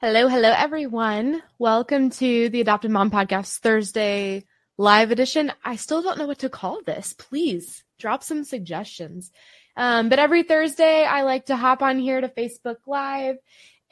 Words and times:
Hello, 0.00 0.26
hello, 0.26 0.50
everyone. 0.50 1.40
Welcome 1.60 2.10
to 2.10 2.48
the 2.48 2.60
Adopted 2.60 2.90
Mom 2.90 3.12
Podcast 3.12 3.60
Thursday 3.60 4.44
live 4.76 5.12
edition. 5.12 5.52
I 5.64 5.76
still 5.76 6.02
don't 6.02 6.18
know 6.18 6.26
what 6.26 6.40
to 6.40 6.48
call 6.48 6.82
this. 6.82 7.14
Please 7.16 7.84
drop 8.00 8.24
some 8.24 8.42
suggestions. 8.42 9.30
Um, 9.76 10.08
but 10.08 10.18
every 10.18 10.42
Thursday, 10.42 11.04
I 11.04 11.22
like 11.22 11.46
to 11.46 11.56
hop 11.56 11.80
on 11.80 12.00
here 12.00 12.20
to 12.20 12.28
Facebook 12.28 12.78
Live 12.88 13.36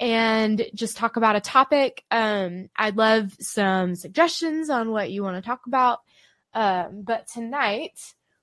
and 0.01 0.67
just 0.75 0.97
talk 0.97 1.17
about 1.17 1.37
a 1.37 1.41
topic. 1.41 2.05
Um, 2.11 2.69
I'd 2.77 2.97
love 2.97 3.37
some 3.39 3.95
suggestions 3.95 4.71
on 4.71 4.91
what 4.91 5.13
you 5.13 5.23
want 5.23 5.37
to 5.37 5.49
talk 5.49 5.67
about. 5.67 6.01
Um, 6.53 7.03
but 7.05 7.29
tonight, 7.29 7.99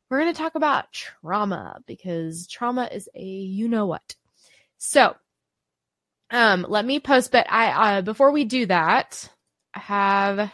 we're 0.10 0.22
going 0.22 0.34
to 0.34 0.42
talk 0.42 0.56
about 0.56 0.94
trauma 0.94 1.82
because 1.86 2.48
trauma 2.48 2.90
is 2.90 3.10
a 3.14 3.22
you 3.22 3.68
know 3.68 3.86
what. 3.86 4.16
So, 4.78 5.18
um, 6.32 6.66
let 6.70 6.86
me 6.86 7.00
post, 7.00 7.32
but 7.32 7.48
I 7.50 7.98
uh, 7.98 8.02
before 8.02 8.32
we 8.32 8.46
do 8.46 8.66
that, 8.68 9.30
I 9.74 9.80
have 9.80 10.52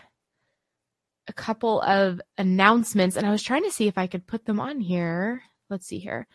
a 1.27 1.33
couple 1.33 1.81
of 1.81 2.21
announcements, 2.37 3.17
and 3.17 3.25
I 3.25 3.31
was 3.31 3.43
trying 3.43 3.63
to 3.63 3.71
see 3.71 3.87
if 3.87 3.97
I 3.97 4.07
could 4.07 4.27
put 4.27 4.45
them 4.45 4.59
on 4.59 4.79
here. 4.79 5.41
Let's 5.69 5.87
see 5.87 5.99
here. 5.99 6.27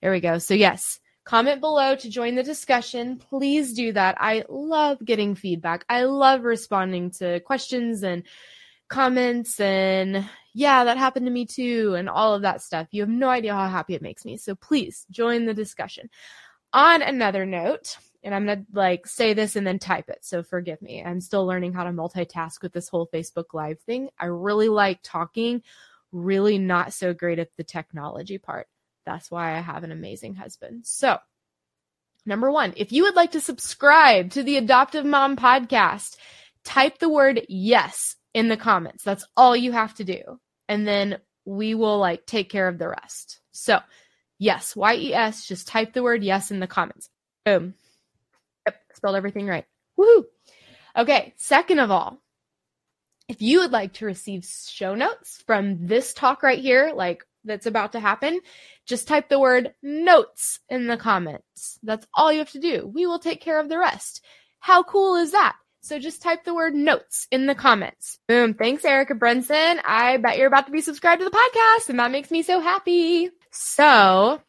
There 0.00 0.10
we 0.10 0.20
go. 0.20 0.38
So 0.38 0.54
yes, 0.54 0.98
comment 1.24 1.60
below 1.60 1.94
to 1.96 2.10
join 2.10 2.34
the 2.34 2.42
discussion. 2.42 3.18
Please 3.18 3.72
do 3.72 3.92
that. 3.92 4.16
I 4.18 4.44
love 4.48 4.98
getting 5.04 5.34
feedback. 5.34 5.84
I 5.88 6.04
love 6.04 6.42
responding 6.42 7.10
to 7.12 7.40
questions 7.40 8.02
and 8.02 8.24
comments 8.88 9.58
and 9.58 10.28
yeah, 10.54 10.84
that 10.84 10.98
happened 10.98 11.24
to 11.26 11.32
me 11.32 11.46
too, 11.46 11.94
and 11.96 12.10
all 12.10 12.34
of 12.34 12.42
that 12.42 12.60
stuff. 12.60 12.88
You 12.90 13.00
have 13.02 13.08
no 13.08 13.30
idea 13.30 13.54
how 13.54 13.68
happy 13.68 13.94
it 13.94 14.02
makes 14.02 14.24
me. 14.24 14.36
So 14.36 14.54
please 14.54 15.06
join 15.10 15.46
the 15.46 15.54
discussion. 15.54 16.10
On 16.74 17.00
another 17.00 17.46
note, 17.46 17.96
and 18.22 18.34
I'm 18.34 18.46
gonna 18.46 18.64
like 18.72 19.06
say 19.06 19.34
this 19.34 19.56
and 19.56 19.66
then 19.66 19.78
type 19.78 20.08
it. 20.08 20.20
So 20.22 20.42
forgive 20.42 20.80
me. 20.80 21.02
I'm 21.02 21.20
still 21.20 21.46
learning 21.46 21.72
how 21.72 21.84
to 21.84 21.90
multitask 21.90 22.62
with 22.62 22.72
this 22.72 22.88
whole 22.88 23.08
Facebook 23.12 23.52
Live 23.52 23.80
thing. 23.80 24.10
I 24.18 24.26
really 24.26 24.68
like 24.68 25.00
talking, 25.02 25.62
really 26.12 26.58
not 26.58 26.92
so 26.92 27.14
great 27.14 27.38
at 27.38 27.50
the 27.56 27.64
technology 27.64 28.38
part. 28.38 28.68
That's 29.04 29.30
why 29.30 29.56
I 29.56 29.60
have 29.60 29.82
an 29.82 29.92
amazing 29.92 30.34
husband. 30.34 30.86
So, 30.86 31.18
number 32.24 32.50
one, 32.50 32.74
if 32.76 32.92
you 32.92 33.04
would 33.04 33.16
like 33.16 33.32
to 33.32 33.40
subscribe 33.40 34.30
to 34.32 34.42
the 34.42 34.56
Adoptive 34.56 35.04
Mom 35.04 35.36
podcast, 35.36 36.16
type 36.64 36.98
the 36.98 37.08
word 37.08 37.44
yes 37.48 38.16
in 38.34 38.48
the 38.48 38.56
comments. 38.56 39.02
That's 39.02 39.26
all 39.36 39.56
you 39.56 39.72
have 39.72 39.94
to 39.94 40.04
do. 40.04 40.38
And 40.68 40.86
then 40.86 41.18
we 41.44 41.74
will 41.74 41.98
like 41.98 42.24
take 42.24 42.50
care 42.50 42.68
of 42.68 42.78
the 42.78 42.88
rest. 42.88 43.40
So, 43.50 43.80
yes, 44.38 44.76
Y 44.76 44.94
E 44.94 45.14
S, 45.14 45.48
just 45.48 45.66
type 45.66 45.92
the 45.92 46.04
word 46.04 46.22
yes 46.22 46.52
in 46.52 46.60
the 46.60 46.68
comments. 46.68 47.10
Boom. 47.44 47.74
Yep, 48.66 48.76
spelled 48.94 49.16
everything 49.16 49.46
right. 49.46 49.64
Woohoo. 49.98 50.24
Okay, 50.96 51.34
second 51.36 51.78
of 51.78 51.90
all, 51.90 52.18
if 53.28 53.40
you 53.40 53.60
would 53.60 53.72
like 53.72 53.94
to 53.94 54.06
receive 54.06 54.44
show 54.44 54.94
notes 54.94 55.42
from 55.46 55.86
this 55.86 56.12
talk 56.12 56.42
right 56.42 56.58
here, 56.58 56.92
like 56.94 57.24
that's 57.44 57.66
about 57.66 57.92
to 57.92 58.00
happen, 58.00 58.40
just 58.86 59.08
type 59.08 59.28
the 59.28 59.40
word 59.40 59.74
notes 59.82 60.60
in 60.68 60.86
the 60.86 60.96
comments. 60.96 61.78
That's 61.82 62.06
all 62.14 62.32
you 62.32 62.40
have 62.40 62.50
to 62.52 62.60
do. 62.60 62.90
We 62.92 63.06
will 63.06 63.18
take 63.18 63.40
care 63.40 63.58
of 63.58 63.68
the 63.68 63.78
rest. 63.78 64.24
How 64.60 64.82
cool 64.82 65.16
is 65.16 65.32
that? 65.32 65.56
So 65.80 65.98
just 65.98 66.22
type 66.22 66.44
the 66.44 66.54
word 66.54 66.74
notes 66.74 67.26
in 67.32 67.46
the 67.46 67.56
comments. 67.56 68.20
Boom. 68.28 68.54
Thanks, 68.54 68.84
Erica 68.84 69.16
Brunson. 69.16 69.80
I 69.84 70.16
bet 70.18 70.38
you're 70.38 70.46
about 70.46 70.66
to 70.66 70.72
be 70.72 70.80
subscribed 70.80 71.20
to 71.20 71.24
the 71.24 71.36
podcast, 71.36 71.88
and 71.88 71.98
that 71.98 72.12
makes 72.12 72.30
me 72.30 72.42
so 72.42 72.60
happy. 72.60 73.30
So, 73.50 74.40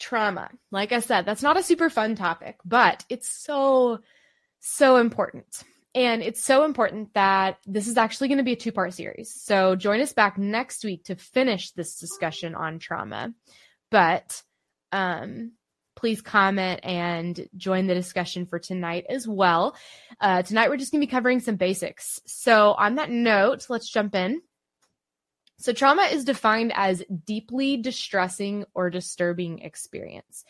trauma. 0.00 0.50
Like 0.70 0.92
I 0.92 1.00
said, 1.00 1.26
that's 1.26 1.42
not 1.42 1.56
a 1.56 1.62
super 1.62 1.90
fun 1.90 2.16
topic, 2.16 2.56
but 2.64 3.04
it's 3.08 3.28
so, 3.28 4.00
so 4.58 4.96
important. 4.96 5.62
And 5.94 6.22
it's 6.22 6.42
so 6.42 6.64
important 6.64 7.14
that 7.14 7.58
this 7.66 7.88
is 7.88 7.96
actually 7.96 8.28
going 8.28 8.38
to 8.38 8.44
be 8.44 8.52
a 8.52 8.56
two 8.56 8.72
part 8.72 8.94
series. 8.94 9.34
So 9.34 9.76
join 9.76 10.00
us 10.00 10.12
back 10.12 10.38
next 10.38 10.84
week 10.84 11.04
to 11.04 11.16
finish 11.16 11.72
this 11.72 11.98
discussion 11.98 12.54
on 12.54 12.78
trauma. 12.78 13.34
But 13.90 14.40
um, 14.92 15.52
please 15.96 16.22
comment 16.22 16.80
and 16.82 17.48
join 17.56 17.86
the 17.86 17.94
discussion 17.94 18.46
for 18.46 18.58
tonight 18.58 19.04
as 19.08 19.26
well. 19.28 19.76
Uh, 20.20 20.42
tonight, 20.42 20.70
we're 20.70 20.76
just 20.76 20.92
going 20.92 21.00
to 21.00 21.06
be 21.06 21.10
covering 21.10 21.40
some 21.40 21.56
basics. 21.56 22.20
So, 22.26 22.72
on 22.72 22.94
that 22.96 23.10
note, 23.10 23.66
let's 23.68 23.90
jump 23.90 24.14
in. 24.14 24.40
So, 25.60 25.72
trauma 25.72 26.04
is 26.10 26.24
defined 26.24 26.72
as 26.74 27.02
deeply 27.26 27.76
distressing 27.76 28.64
or 28.74 28.88
disturbing 28.88 29.60
experience. 29.60 30.44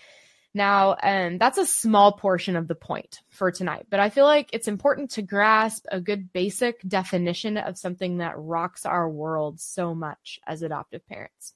Now, 0.55 0.97
um, 1.03 1.39
that's 1.39 1.59
a 1.59 1.67
small 1.67 2.13
portion 2.13 2.57
of 2.57 2.69
the 2.69 2.75
point 2.75 3.21
for 3.29 3.53
tonight, 3.53 3.87
but 3.89 4.01
I 4.01 4.11
feel 4.11 4.25
like 4.25 4.51
it's 4.53 4.69
important 4.69 5.11
to 5.13 5.23
grasp 5.23 5.87
a 5.91 6.01
good 6.01 6.33
basic 6.33 6.81
definition 6.87 7.57
of 7.57 7.79
something 7.79 8.19
that 8.19 8.35
rocks 8.37 8.85
our 8.85 9.09
world 9.09 9.61
so 9.61 9.95
much 9.95 10.41
as 10.47 10.63
adoptive 10.63 11.07
parents. 11.07 11.55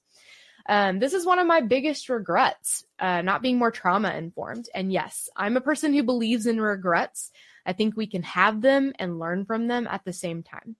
Um, 0.66 0.98
this 0.98 1.12
is 1.12 1.26
one 1.26 1.38
of 1.38 1.46
my 1.46 1.60
biggest 1.60 2.08
regrets, 2.08 2.84
uh, 2.98 3.22
not 3.22 3.42
being 3.42 3.58
more 3.58 3.70
trauma 3.70 4.14
informed. 4.14 4.68
And 4.74 4.92
yes, 4.92 5.28
I'm 5.36 5.56
a 5.56 5.60
person 5.60 5.92
who 5.92 6.02
believes 6.02 6.46
in 6.46 6.60
regrets. 6.60 7.30
I 7.66 7.72
think 7.72 7.96
we 7.96 8.06
can 8.06 8.22
have 8.22 8.60
them 8.62 8.92
and 8.98 9.18
learn 9.18 9.44
from 9.44 9.68
them 9.68 9.86
at 9.88 10.04
the 10.04 10.12
same 10.12 10.42
time. 10.42 10.76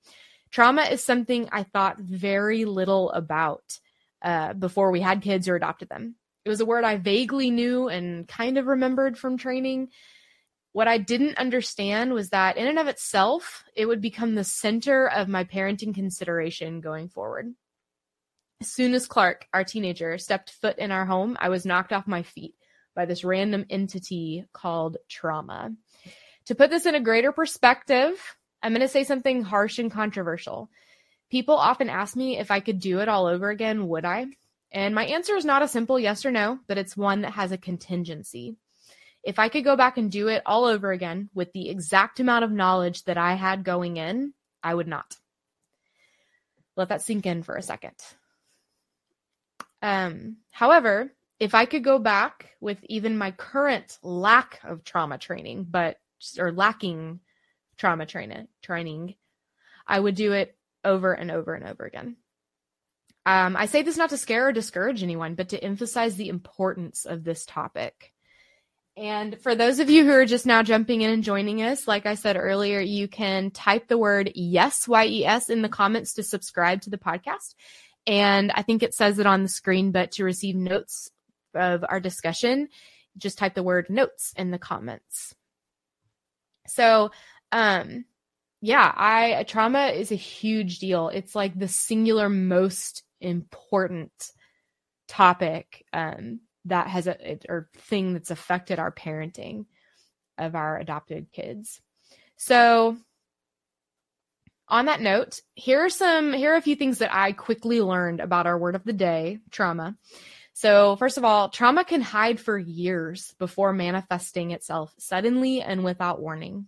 Trauma 0.55 0.83
is 0.83 1.03
something 1.03 1.49
I 1.51 1.65
thought 1.65 1.99
very 1.99 2.65
little 2.65 3.11
about 3.11 3.81
uh, 4.23 4.53
before 4.53 4.93
we 4.93 5.01
had 5.01 5.21
kids 5.21 5.49
or 5.49 5.57
adopted 5.57 5.89
them. 5.89 6.15
It 6.45 6.49
was 6.49 6.61
a 6.61 6.65
word 6.65 6.85
I 6.85 6.97
vaguely 6.97 7.51
knew 7.51 7.89
and 7.89 8.29
kind 8.29 8.57
of 8.57 8.69
remembered 8.69 9.19
from 9.19 9.37
training. 9.37 9.89
What 10.71 10.87
I 10.87 10.99
didn't 10.99 11.39
understand 11.39 12.13
was 12.13 12.31
that 12.31 12.57
in 12.57 12.69
and 12.69 12.79
of 12.79 12.87
itself, 12.87 13.65
it 13.75 13.87
would 13.87 14.01
become 14.01 14.37
the 14.37 14.45
center 14.45 15.09
of 15.09 15.27
my 15.27 15.43
parenting 15.43 15.93
consideration 15.93 16.81
going 16.81 17.09
forward. 17.09 17.53
As 18.61 18.71
soon 18.71 18.95
as 18.95 19.09
Clark, 19.09 19.49
our 19.53 19.65
teenager, 19.65 20.19
stepped 20.19 20.51
foot 20.51 20.79
in 20.79 20.93
our 20.93 21.05
home, 21.05 21.37
I 21.41 21.49
was 21.49 21.67
knocked 21.67 21.93
off 21.93 22.07
my 22.07 22.23
feet 22.23 22.55
by 22.95 23.07
this 23.07 23.25
random 23.25 23.67
entity 23.71 24.45
called 24.53 24.99
trauma. 25.09 25.73
To 26.47 26.55
put 26.55 26.71
this 26.71 26.87
in 26.87 26.95
a 26.95 27.01
greater 27.01 27.33
perspective, 27.33 28.37
I'm 28.65 28.73
going 28.73 28.81
to 28.81 28.89
say 28.89 29.05
something 29.05 29.43
harsh 29.43 29.79
and 29.79 29.93
controversial. 29.93 30.71
People 31.31 31.55
often 31.55 31.91
ask 31.91 32.17
me 32.17 32.39
if 32.39 32.51
I 32.51 32.61
could 32.61 32.81
do 32.81 33.01
it 33.01 33.11
all 33.11 33.27
over 33.27 33.51
again, 33.51 33.89
would 33.89 34.07
I? 34.07 34.27
And 34.73 34.95
my 34.95 35.05
answer 35.05 35.37
is 35.37 35.45
not 35.45 35.63
a 35.63 35.69
simple 35.69 36.01
yes 36.01 36.25
or 36.25 36.31
no, 36.31 36.59
but 36.67 36.79
it's 36.79 36.97
one 36.97 37.21
that 37.21 37.35
has 37.35 37.53
a 37.53 37.59
contingency. 37.59 38.57
If 39.23 39.39
I 39.39 39.51
could 39.51 39.65
go 39.65 39.77
back 39.77 39.99
and 39.99 40.11
do 40.11 40.29
it 40.29 40.43
all 40.47 40.65
over 40.65 40.93
again 40.93 41.29
with 41.35 41.53
the 41.53 41.69
exact 41.69 42.21
amount 42.21 42.45
of 42.45 42.53
knowledge 42.53 43.05
that 43.05 43.19
I 43.19 43.35
had 43.35 43.65
going 43.65 43.99
in, 43.99 44.33
I 44.63 44.75
would 44.75 44.89
not. 44.89 45.15
Let 46.75 46.89
that 46.89 47.03
sink 47.03 47.27
in 47.27 47.43
for 47.43 47.57
a 47.57 47.63
second. 47.63 47.95
Um, 49.83 50.39
however, 50.51 51.13
if 51.39 51.55
I 51.55 51.67
could 51.67 51.85
go 51.85 51.99
back 51.99 52.53
with 52.61 52.79
even 52.85 53.19
my 53.19 53.31
current 53.33 53.99
lack 54.03 54.61
of 54.65 54.85
trauma 54.85 55.19
training, 55.19 55.67
but 55.71 55.99
or 56.39 56.51
lacking 56.51 57.21
trauma 57.77 58.07
training 58.07 58.49
training, 58.63 59.15
I 59.87 59.99
would 59.99 60.15
do 60.15 60.33
it 60.33 60.57
over 60.85 61.13
and 61.13 61.31
over 61.31 61.55
and 61.55 61.67
over 61.67 61.85
again. 61.85 62.17
Um, 63.27 63.57
I 63.57 63.67
say 63.67 63.83
this 63.83 63.97
not 63.97 64.11
to 64.11 64.19
scare 64.19 64.49
or 64.49 64.53
discourage 64.53 65.03
anyone, 65.03 65.35
but 65.35 65.49
to 65.51 65.63
emphasize 65.63 66.17
the 66.17 66.29
importance 66.29 67.07
of 67.07 67.25
this 67.25 67.47
topic. 67.47 68.13
And 68.97 69.41
for 69.41 69.55
those 69.55 69.81
of 69.81 69.91
you 69.91 70.05
who 70.05 70.13
are 70.13 70.27
just 70.27 70.47
now 70.47 70.63
jumping 70.63 71.01
in 71.01 71.11
and 71.11 71.25
joining 71.25 71.63
us, 71.63 71.89
like 71.89 72.07
I 72.07 72.15
said 72.15 72.37
earlier, 72.37 72.81
you 72.81 73.09
can 73.09 73.51
type 73.51 73.89
the 73.89 73.99
word 73.99 74.31
yes, 74.35 74.87
Y 74.87 75.07
E 75.07 75.25
S, 75.25 75.51
in 75.51 75.63
the 75.63 75.69
comments 75.69 76.15
to 76.15 76.23
subscribe 76.23 76.83
to 76.83 76.91
the 76.91 76.99
podcast. 76.99 77.55
And 78.07 78.53
I 78.53 78.63
think 78.63 78.83
it 78.83 78.95
says 78.95 79.19
it 79.19 79.27
on 79.27 79.43
the 79.43 79.49
screen, 79.49 79.91
but 79.91 80.13
to 80.13 80.25
receive 80.25 80.55
notes 80.55 81.11
of 81.55 81.85
our 81.89 81.99
discussion, 81.99 82.69
just 83.17 83.39
type 83.39 83.55
the 83.55 83.63
word 83.63 83.89
notes 83.89 84.33
in 84.37 84.51
the 84.51 84.59
comments. 84.59 85.35
So, 86.67 87.11
um, 87.53 88.05
yeah, 88.61 88.93
I 88.97 89.45
trauma 89.47 89.89
is 89.89 90.11
a 90.11 90.17
huge 90.17 90.79
deal. 90.79 91.09
It's 91.09 91.35
like 91.35 91.59
the 91.59 91.69
singular 91.69 92.29
most 92.29 93.03
important 93.21 94.13
topic 95.07 95.85
um, 95.93 96.41
that 96.67 96.89
has 96.89 97.07
a 97.07 97.39
or 97.49 97.69
thing 97.77 98.15
that's 98.15 98.31
affected 98.31 98.79
our 98.79 98.91
parenting 98.91 99.67
of 100.39 100.55
our 100.55 100.79
adopted 100.79 101.31
kids. 101.33 101.81
So 102.37 102.97
on 104.67 104.87
that 104.87 105.01
note, 105.01 105.41
here 105.55 105.85
are 105.85 105.91
some 105.91 106.33
here 106.33 106.55
are 106.55 106.57
a 106.57 106.63
few 106.63 106.77
things 106.77 106.99
that 106.99 107.15
I 107.15 107.33
quickly 107.33 107.81
learned 107.81 108.21
about 108.21 108.47
our 108.47 108.59
word 108.59 108.75
of 108.75 108.85
the 108.85 108.93
day, 108.93 109.41
trauma. 109.51 109.97
So, 110.55 110.97
first 110.97 111.19
of 111.19 111.25
all, 111.25 111.49
trauma 111.49 111.85
can 111.85 112.01
hide 112.01 112.41
for 112.41 112.57
years 112.57 113.35
before 113.39 113.73
manifesting 113.73 114.53
itself 114.53 114.95
suddenly 114.99 115.61
and 115.61 115.85
without 115.85 116.21
warning. 116.21 116.67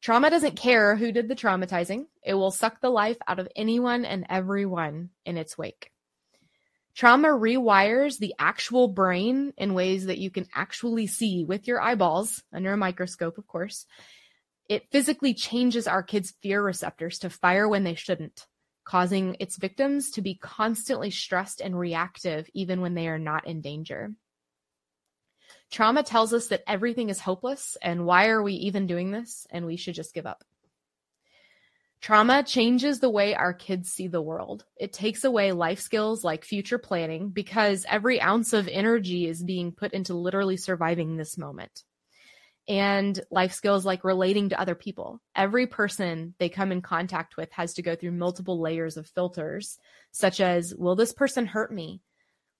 Trauma 0.00 0.30
doesn't 0.30 0.56
care 0.56 0.96
who 0.96 1.12
did 1.12 1.28
the 1.28 1.34
traumatizing. 1.34 2.06
It 2.22 2.34
will 2.34 2.50
suck 2.50 2.80
the 2.80 2.90
life 2.90 3.18
out 3.26 3.38
of 3.38 3.48
anyone 3.56 4.04
and 4.04 4.26
everyone 4.30 5.10
in 5.24 5.36
its 5.36 5.58
wake. 5.58 5.90
Trauma 6.94 7.28
rewires 7.28 8.18
the 8.18 8.34
actual 8.38 8.88
brain 8.88 9.52
in 9.56 9.74
ways 9.74 10.06
that 10.06 10.18
you 10.18 10.30
can 10.30 10.46
actually 10.54 11.06
see 11.06 11.44
with 11.44 11.68
your 11.68 11.80
eyeballs 11.80 12.42
under 12.52 12.72
a 12.72 12.76
microscope, 12.76 13.38
of 13.38 13.46
course, 13.46 13.86
It 14.68 14.90
physically 14.90 15.32
changes 15.32 15.86
our 15.86 16.02
kids' 16.02 16.34
fear 16.42 16.62
receptors 16.62 17.18
to 17.20 17.30
fire 17.30 17.66
when 17.66 17.84
they 17.84 17.94
shouldn't, 17.94 18.46
causing 18.84 19.36
its 19.40 19.56
victims 19.56 20.10
to 20.10 20.22
be 20.22 20.34
constantly 20.34 21.10
stressed 21.10 21.60
and 21.60 21.78
reactive 21.78 22.50
even 22.52 22.80
when 22.82 22.94
they 22.94 23.08
are 23.08 23.18
not 23.18 23.46
in 23.46 23.62
danger. 23.62 24.12
Trauma 25.70 26.02
tells 26.02 26.32
us 26.32 26.48
that 26.48 26.64
everything 26.66 27.10
is 27.10 27.20
hopeless 27.20 27.76
and 27.82 28.06
why 28.06 28.28
are 28.28 28.42
we 28.42 28.54
even 28.54 28.86
doing 28.86 29.10
this? 29.10 29.46
And 29.50 29.66
we 29.66 29.76
should 29.76 29.94
just 29.94 30.14
give 30.14 30.26
up. 30.26 30.44
Trauma 32.00 32.44
changes 32.44 33.00
the 33.00 33.10
way 33.10 33.34
our 33.34 33.52
kids 33.52 33.90
see 33.90 34.06
the 34.06 34.22
world. 34.22 34.64
It 34.76 34.92
takes 34.92 35.24
away 35.24 35.52
life 35.52 35.80
skills 35.80 36.22
like 36.22 36.44
future 36.44 36.78
planning 36.78 37.30
because 37.30 37.84
every 37.88 38.20
ounce 38.20 38.52
of 38.52 38.68
energy 38.68 39.26
is 39.26 39.42
being 39.42 39.72
put 39.72 39.92
into 39.92 40.14
literally 40.14 40.56
surviving 40.56 41.16
this 41.16 41.36
moment. 41.36 41.82
And 42.68 43.18
life 43.30 43.52
skills 43.52 43.84
like 43.84 44.04
relating 44.04 44.50
to 44.50 44.60
other 44.60 44.74
people. 44.74 45.20
Every 45.34 45.66
person 45.66 46.34
they 46.38 46.48
come 46.48 46.70
in 46.70 46.82
contact 46.82 47.36
with 47.36 47.50
has 47.52 47.74
to 47.74 47.82
go 47.82 47.96
through 47.96 48.12
multiple 48.12 48.60
layers 48.60 48.96
of 48.96 49.08
filters, 49.08 49.78
such 50.12 50.40
as 50.40 50.74
Will 50.74 50.94
this 50.94 51.12
person 51.12 51.46
hurt 51.46 51.72
me? 51.72 52.00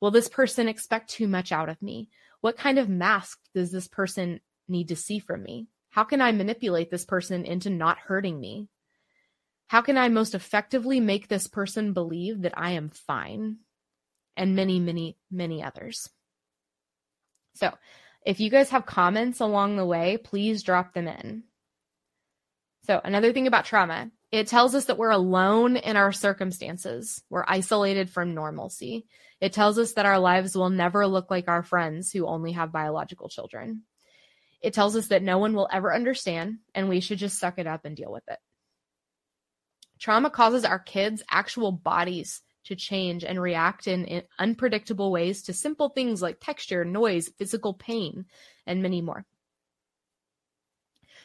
Will 0.00 0.10
this 0.10 0.28
person 0.28 0.66
expect 0.66 1.10
too 1.10 1.28
much 1.28 1.52
out 1.52 1.68
of 1.68 1.80
me? 1.82 2.08
What 2.40 2.56
kind 2.56 2.78
of 2.78 2.88
mask 2.88 3.38
does 3.54 3.72
this 3.72 3.88
person 3.88 4.40
need 4.68 4.88
to 4.88 4.96
see 4.96 5.18
from 5.18 5.42
me? 5.42 5.68
How 5.90 6.04
can 6.04 6.20
I 6.20 6.32
manipulate 6.32 6.90
this 6.90 7.04
person 7.04 7.44
into 7.44 7.70
not 7.70 7.98
hurting 7.98 8.38
me? 8.38 8.68
How 9.66 9.82
can 9.82 9.98
I 9.98 10.08
most 10.08 10.34
effectively 10.34 11.00
make 11.00 11.28
this 11.28 11.46
person 11.46 11.92
believe 11.92 12.42
that 12.42 12.56
I 12.56 12.72
am 12.72 12.90
fine? 12.90 13.58
And 14.36 14.54
many, 14.54 14.78
many, 14.78 15.18
many 15.30 15.62
others. 15.62 16.08
So, 17.54 17.72
if 18.24 18.38
you 18.38 18.50
guys 18.50 18.70
have 18.70 18.86
comments 18.86 19.40
along 19.40 19.76
the 19.76 19.86
way, 19.86 20.16
please 20.16 20.62
drop 20.62 20.94
them 20.94 21.08
in. 21.08 21.42
So, 22.86 23.00
another 23.02 23.32
thing 23.32 23.48
about 23.48 23.64
trauma, 23.64 24.10
it 24.30 24.46
tells 24.46 24.74
us 24.74 24.86
that 24.86 24.98
we're 24.98 25.10
alone 25.10 25.76
in 25.76 25.96
our 25.96 26.12
circumstances. 26.12 27.22
We're 27.30 27.44
isolated 27.48 28.10
from 28.10 28.34
normalcy. 28.34 29.06
It 29.40 29.52
tells 29.52 29.78
us 29.78 29.94
that 29.94 30.06
our 30.06 30.18
lives 30.18 30.56
will 30.56 30.70
never 30.70 31.06
look 31.06 31.30
like 31.30 31.48
our 31.48 31.62
friends 31.62 32.12
who 32.12 32.26
only 32.26 32.52
have 32.52 32.72
biological 32.72 33.28
children. 33.28 33.84
It 34.60 34.74
tells 34.74 34.96
us 34.96 35.08
that 35.08 35.22
no 35.22 35.38
one 35.38 35.54
will 35.54 35.68
ever 35.72 35.94
understand 35.94 36.58
and 36.74 36.88
we 36.88 37.00
should 37.00 37.18
just 37.18 37.38
suck 37.38 37.58
it 37.58 37.66
up 37.66 37.84
and 37.84 37.96
deal 37.96 38.12
with 38.12 38.24
it. 38.28 38.38
Trauma 39.98 40.30
causes 40.30 40.64
our 40.64 40.78
kids' 40.78 41.22
actual 41.30 41.72
bodies 41.72 42.42
to 42.64 42.76
change 42.76 43.24
and 43.24 43.40
react 43.40 43.86
in, 43.86 44.04
in, 44.04 44.22
unpredictable 44.38 45.10
ways 45.10 45.42
to 45.44 45.52
simple 45.52 45.88
things 45.88 46.20
like 46.20 46.38
texture, 46.38 46.84
noise, 46.84 47.30
physical 47.38 47.72
pain, 47.72 48.26
and 48.66 48.82
many 48.82 49.00
more. 49.00 49.24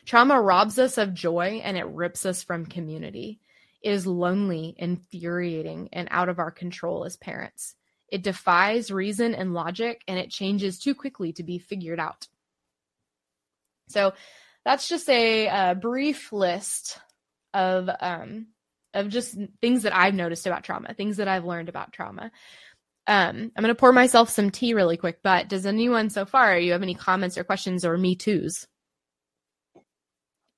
Trauma 0.06 0.40
robs 0.40 0.78
us 0.80 0.98
of 0.98 1.14
joy 1.14 1.62
and 1.64 1.78
it 1.78 1.88
rips 1.88 2.26
us 2.26 2.44
from 2.44 2.66
community. 2.66 3.40
It 3.82 3.92
is 3.92 4.08
lonely, 4.08 4.76
infuriating, 4.78 5.90
and 5.92 6.08
out 6.12 6.30
of 6.30 6.40
our 6.40 6.52
control 6.52 7.06
as 7.06 7.16
parents. 7.16 7.76
It 8.10 8.24
defies 8.24 8.92
reason 8.92 9.34
and 9.34 9.54
logic 9.54 10.04
and 10.08 10.20
it 10.20 10.30
changes 10.30 10.80
too 10.80 10.94
quickly 10.94 11.34
to 11.34 11.44
be 11.44 11.58
figured 11.58 12.00
out. 12.00 12.28
So 13.90 14.14
that's 14.66 14.88
just 14.88 15.10
a, 15.10 15.48
a 15.48 15.76
brief 15.76 16.32
list 16.32 17.00
of 17.54 17.90
um, 18.00 18.48
of 18.94 19.10
just 19.10 19.36
things 19.62 19.84
that 19.84 19.96
I've 19.96 20.14
noticed 20.14 20.46
about 20.46 20.64
trauma, 20.64 20.94
things 20.94 21.18
that 21.18 21.28
I've 21.28 21.46
learned 21.46 21.70
about 21.70 21.92
trauma. 21.92 22.32
Um, 23.08 23.52
I'm 23.56 23.64
going 23.64 23.68
to 23.68 23.76
pour 23.76 23.92
myself 23.92 24.30
some 24.30 24.52
tea 24.52 24.74
really 24.74 24.98
quick, 24.98 25.20
but 25.24 25.50
does 25.50 25.66
anyone 25.66 26.10
so 26.10 26.26
far, 26.26 26.58
you 26.58 26.72
have 26.72 26.84
any 26.84 26.94
comments 26.94 27.38
or 27.38 27.44
questions 27.44 27.84
or 27.84 27.98
me 27.98 28.16
too's? 28.16 28.68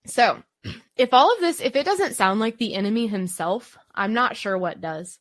So, 0.06 0.44
if 0.96 1.14
all 1.14 1.34
of 1.34 1.40
this, 1.40 1.62
if 1.62 1.76
it 1.76 1.86
doesn't 1.86 2.16
sound 2.16 2.40
like 2.40 2.58
the 2.58 2.74
enemy 2.76 3.08
himself, 3.08 3.78
I'm 3.94 4.14
not 4.14 4.38
sure 4.38 4.58
what 4.58 4.82
does. 4.82 5.20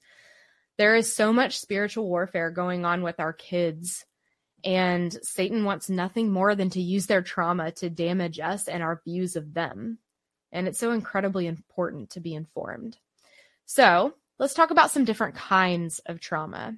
There 0.77 0.97
is 0.97 1.15
so 1.15 1.33
much 1.33 1.59
spiritual 1.59 2.09
warfare 2.09 2.51
going 2.51 2.85
on 2.85 3.03
with 3.03 3.21
our 3.21 3.33
kids, 3.33 4.05
and 4.65 5.13
Satan 5.23 5.65
wants 5.65 5.91
nothing 5.91 6.33
more 6.33 6.55
than 6.55 6.71
to 6.71 6.81
use 6.81 7.07
their 7.07 7.23
trauma 7.23 7.71
to 7.73 7.91
damage 7.91 8.41
us 8.41 8.67
and 8.67 8.83
our 8.83 9.01
views 9.05 9.37
of 9.37 9.55
them. 9.55 9.99
And 10.53 10.67
it's 10.67 10.79
so 10.79 10.93
incredibly 10.93 11.47
important 11.47 12.11
to 12.11 12.21
be 12.21 12.35
informed. 12.35 12.97
So 13.67 14.15
let's 14.39 14.55
talk 14.55 14.71
about 14.71 14.91
some 14.91 15.05
different 15.05 15.35
kinds 15.35 16.01
of 16.07 16.21
trauma. 16.21 16.77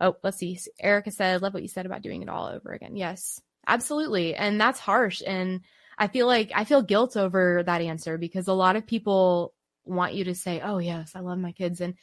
Oh, 0.00 0.16
let's 0.22 0.38
see. 0.38 0.58
Erica 0.80 1.10
said, 1.10 1.42
love 1.42 1.54
what 1.54 1.62
you 1.62 1.68
said 1.68 1.86
about 1.86 2.02
doing 2.02 2.22
it 2.22 2.28
all 2.28 2.46
over 2.46 2.72
again. 2.72 2.96
Yes, 2.96 3.40
absolutely. 3.66 4.34
And 4.34 4.60
that's 4.60 4.80
harsh. 4.80 5.22
And 5.26 5.60
I 5.98 6.08
feel 6.08 6.26
like 6.26 6.52
I 6.54 6.64
feel 6.64 6.82
guilt 6.82 7.16
over 7.16 7.62
that 7.64 7.80
answer 7.80 8.18
because 8.18 8.48
a 8.48 8.52
lot 8.52 8.76
of 8.76 8.86
people 8.86 9.54
want 9.84 10.14
you 10.14 10.24
to 10.24 10.34
say, 10.34 10.60
oh, 10.60 10.78
yes, 10.78 11.12
I 11.14 11.20
love 11.20 11.38
my 11.38 11.52
kids. 11.52 11.80
And 11.80 11.94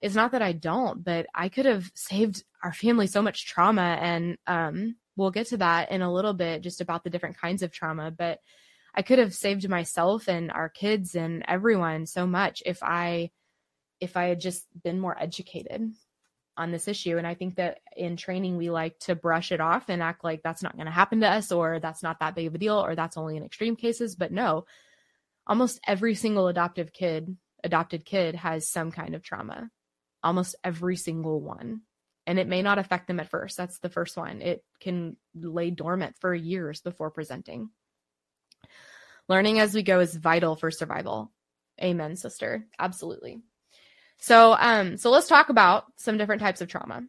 it's 0.00 0.14
not 0.14 0.32
that 0.32 0.42
I 0.42 0.52
don't, 0.52 1.02
but 1.02 1.26
I 1.34 1.48
could 1.48 1.66
have 1.66 1.90
saved 1.94 2.44
our 2.62 2.72
family 2.72 3.06
so 3.06 3.22
much 3.22 3.46
trauma. 3.46 3.98
And 4.00 4.38
um, 4.46 4.96
we'll 5.16 5.30
get 5.30 5.48
to 5.48 5.56
that 5.58 5.90
in 5.90 6.02
a 6.02 6.12
little 6.12 6.34
bit, 6.34 6.62
just 6.62 6.80
about 6.80 7.04
the 7.04 7.10
different 7.10 7.38
kinds 7.38 7.62
of 7.62 7.72
trauma. 7.72 8.10
But 8.10 8.40
I 8.94 9.02
could 9.02 9.18
have 9.18 9.34
saved 9.34 9.68
myself 9.68 10.28
and 10.28 10.50
our 10.52 10.68
kids 10.68 11.14
and 11.14 11.44
everyone 11.48 12.06
so 12.06 12.26
much 12.26 12.62
if 12.64 12.82
I 12.82 13.30
if 14.00 14.16
I 14.16 14.24
had 14.24 14.40
just 14.40 14.66
been 14.82 15.00
more 15.00 15.16
educated 15.18 15.94
on 16.56 16.70
this 16.70 16.88
issue. 16.88 17.18
And 17.18 17.26
I 17.26 17.34
think 17.34 17.56
that 17.56 17.78
in 17.96 18.16
training, 18.16 18.56
we 18.56 18.70
like 18.70 18.98
to 19.00 19.14
brush 19.14 19.52
it 19.52 19.60
off 19.60 19.88
and 19.88 20.02
act 20.02 20.22
like 20.22 20.42
that's 20.42 20.62
not 20.62 20.76
going 20.76 20.86
to 20.86 20.92
happen 20.92 21.20
to 21.20 21.28
us 21.28 21.50
or 21.50 21.80
that's 21.80 22.02
not 22.02 22.20
that 22.20 22.34
big 22.34 22.46
of 22.46 22.54
a 22.54 22.58
deal 22.58 22.78
or 22.78 22.94
that's 22.94 23.16
only 23.16 23.36
in 23.36 23.44
extreme 23.44 23.76
cases. 23.76 24.14
But 24.14 24.32
no, 24.32 24.66
almost 25.46 25.80
every 25.86 26.14
single 26.14 26.48
adoptive 26.48 26.92
kid, 26.92 27.36
adopted 27.62 28.04
kid 28.04 28.36
has 28.36 28.70
some 28.70 28.92
kind 28.92 29.14
of 29.14 29.22
trauma, 29.22 29.70
almost 30.22 30.54
every 30.62 30.96
single 30.96 31.40
one. 31.40 31.82
And 32.26 32.38
it 32.38 32.48
may 32.48 32.62
not 32.62 32.78
affect 32.78 33.06
them 33.06 33.20
at 33.20 33.28
first. 33.28 33.56
That's 33.56 33.80
the 33.80 33.90
first 33.90 34.16
one. 34.16 34.40
It 34.40 34.64
can 34.80 35.16
lay 35.34 35.70
dormant 35.70 36.16
for 36.20 36.34
years 36.34 36.80
before 36.80 37.10
presenting. 37.10 37.68
Learning 39.28 39.58
as 39.58 39.74
we 39.74 39.82
go 39.82 40.00
is 40.00 40.14
vital 40.14 40.56
for 40.56 40.70
survival. 40.70 41.32
Amen, 41.82 42.16
sister. 42.16 42.66
Absolutely. 42.78 43.42
So, 44.18 44.56
um, 44.58 44.96
so 44.96 45.10
let's 45.10 45.28
talk 45.28 45.48
about 45.48 45.84
some 45.96 46.18
different 46.18 46.40
types 46.40 46.60
of 46.60 46.68
trauma. 46.68 47.02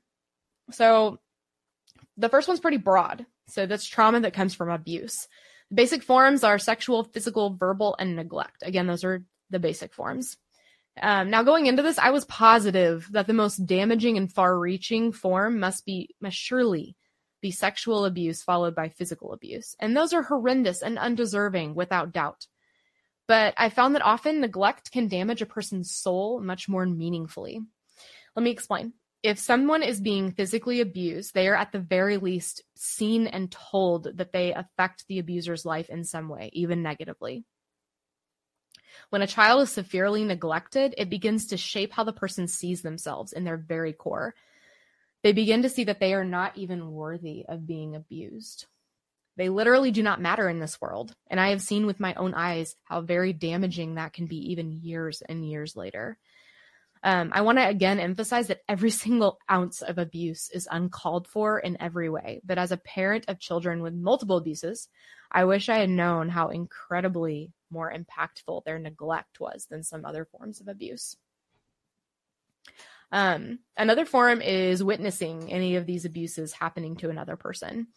So, 0.72 1.20
the 2.18 2.30
first 2.30 2.48
one's 2.48 2.60
pretty 2.60 2.78
broad. 2.78 3.26
So 3.48 3.66
that's 3.66 3.86
trauma 3.86 4.22
that 4.22 4.34
comes 4.34 4.56
from 4.56 4.70
abuse. 4.70 5.28
The 5.70 5.76
basic 5.76 6.04
forms 6.04 6.44
are 6.44 6.58
sexual, 6.60 7.04
physical, 7.04 7.56
verbal, 7.56 7.96
and 8.00 8.16
neglect. 8.16 8.64
Again, 8.64 8.88
those 8.88 9.04
are 9.04 9.24
the 9.50 9.60
basic 9.60 9.94
forms. 9.94 10.38
Um, 11.02 11.30
now, 11.30 11.44
going 11.44 11.66
into 11.66 11.84
this, 11.84 12.00
I 12.00 12.12
was 12.12 12.26
positive 12.26 13.08
that 13.12 13.28
the 13.28 13.34
most 13.34 13.66
damaging 13.66 14.18
and 14.18 14.32
far-reaching 14.32 15.12
form 15.12 15.60
must 15.60 15.86
be 15.86 16.16
must 16.22 16.38
surely 16.38 16.96
be 17.42 17.52
sexual 17.52 18.06
abuse 18.06 18.42
followed 18.42 18.76
by 18.76 18.90
physical 18.90 19.34
abuse. 19.34 19.76
And 19.80 19.96
those 19.96 20.14
are 20.14 20.24
horrendous 20.24 20.82
and 20.82 20.98
undeserving 20.98 21.76
without 21.76 22.14
doubt. 22.14 22.48
But 23.28 23.54
I 23.58 23.70
found 23.70 23.96
that 23.96 24.04
often 24.04 24.42
neglect 24.42 24.92
can 24.92 25.08
damage 25.08 25.42
a 25.42 25.48
person's 25.48 25.92
soul 25.92 26.40
much 26.40 26.70
more 26.70 26.86
meaningfully. 26.86 27.62
Let 28.36 28.44
me 28.44 28.52
explain. 28.52 28.94
If 29.24 29.40
someone 29.40 29.82
is 29.82 30.00
being 30.00 30.32
physically 30.32 30.82
abused, 30.82 31.34
they 31.34 31.48
are 31.48 31.56
at 31.56 31.72
the 31.72 31.80
very 31.80 32.18
least 32.18 32.62
seen 32.76 33.26
and 33.26 33.52
told 33.52 34.18
that 34.18 34.32
they 34.32 34.54
affect 34.54 35.08
the 35.08 35.18
abuser's 35.18 35.66
life 35.66 35.90
in 35.90 36.04
some 36.04 36.30
way, 36.30 36.52
even 36.54 36.84
negatively. 36.84 37.44
When 39.10 39.24
a 39.24 39.28
child 39.28 39.64
is 39.64 39.72
severely 39.72 40.24
neglected, 40.24 40.94
it 40.98 41.10
begins 41.10 41.48
to 41.48 41.58
shape 41.58 41.92
how 41.92 42.04
the 42.04 42.14
person 42.14 42.48
sees 42.48 42.84
themselves 42.84 43.34
in 43.34 43.44
their 43.44 43.58
very 43.58 43.94
core. 43.94 44.36
They 45.24 45.32
begin 45.32 45.64
to 45.64 45.70
see 45.70 45.86
that 45.86 46.00
they 46.00 46.14
are 46.14 46.24
not 46.24 46.56
even 46.56 46.92
worthy 46.92 47.46
of 47.48 47.66
being 47.66 47.96
abused. 47.96 48.68
They 49.38 49.50
literally 49.50 49.92
do 49.92 50.02
not 50.02 50.22
matter 50.22 50.48
in 50.48 50.60
this 50.60 50.80
world. 50.80 51.14
And 51.28 51.40
I 51.40 51.50
have 51.50 51.62
seen 51.62 51.86
with 51.86 52.00
my 52.00 52.14
own 52.14 52.34
eyes 52.34 52.76
how 52.84 53.02
very 53.02 53.34
damaging 53.34 53.96
that 53.96 54.14
can 54.14 54.28
be 54.28 54.52
even 54.52 54.80
years 54.82 55.22
and 55.28 55.48
years 55.48 55.76
later. 55.76 56.18
Um, 57.04 57.30
I 57.34 57.42
want 57.42 57.60
to 57.60 57.68
again 57.68 58.00
emphasize 58.00 58.48
that 58.48 58.64
every 58.68 58.90
single 59.06 59.38
ounce 59.50 59.82
of 59.82 59.98
abuse 59.98 60.50
is 60.50 60.68
uncalled 60.72 61.28
for 61.28 61.60
in 61.60 61.80
every 61.80 62.10
way. 62.10 62.42
But 62.44 62.58
as 62.58 62.72
a 62.72 62.78
parent 62.78 63.26
of 63.28 63.40
children 63.40 63.82
with 63.82 63.94
multiple 63.94 64.38
abuses, 64.38 64.88
I 65.32 65.46
wish 65.46 65.70
I 65.70 65.78
had 65.78 65.90
known 65.90 66.30
how 66.30 66.48
incredibly 66.48 67.52
more 67.70 67.94
impactful 67.94 68.64
their 68.64 68.80
neglect 68.80 69.40
was 69.40 69.68
than 69.70 69.84
some 69.84 70.06
other 70.06 70.26
forms 70.26 70.62
of 70.62 70.68
abuse. 70.68 71.18
Um, 73.12 73.60
another 73.78 74.06
form 74.06 74.42
is 74.42 74.84
witnessing 74.84 75.52
any 75.52 75.76
of 75.76 75.86
these 75.86 76.06
abuses 76.06 76.54
happening 76.54 76.96
to 76.98 77.10
another 77.10 77.36
person, 77.36 77.88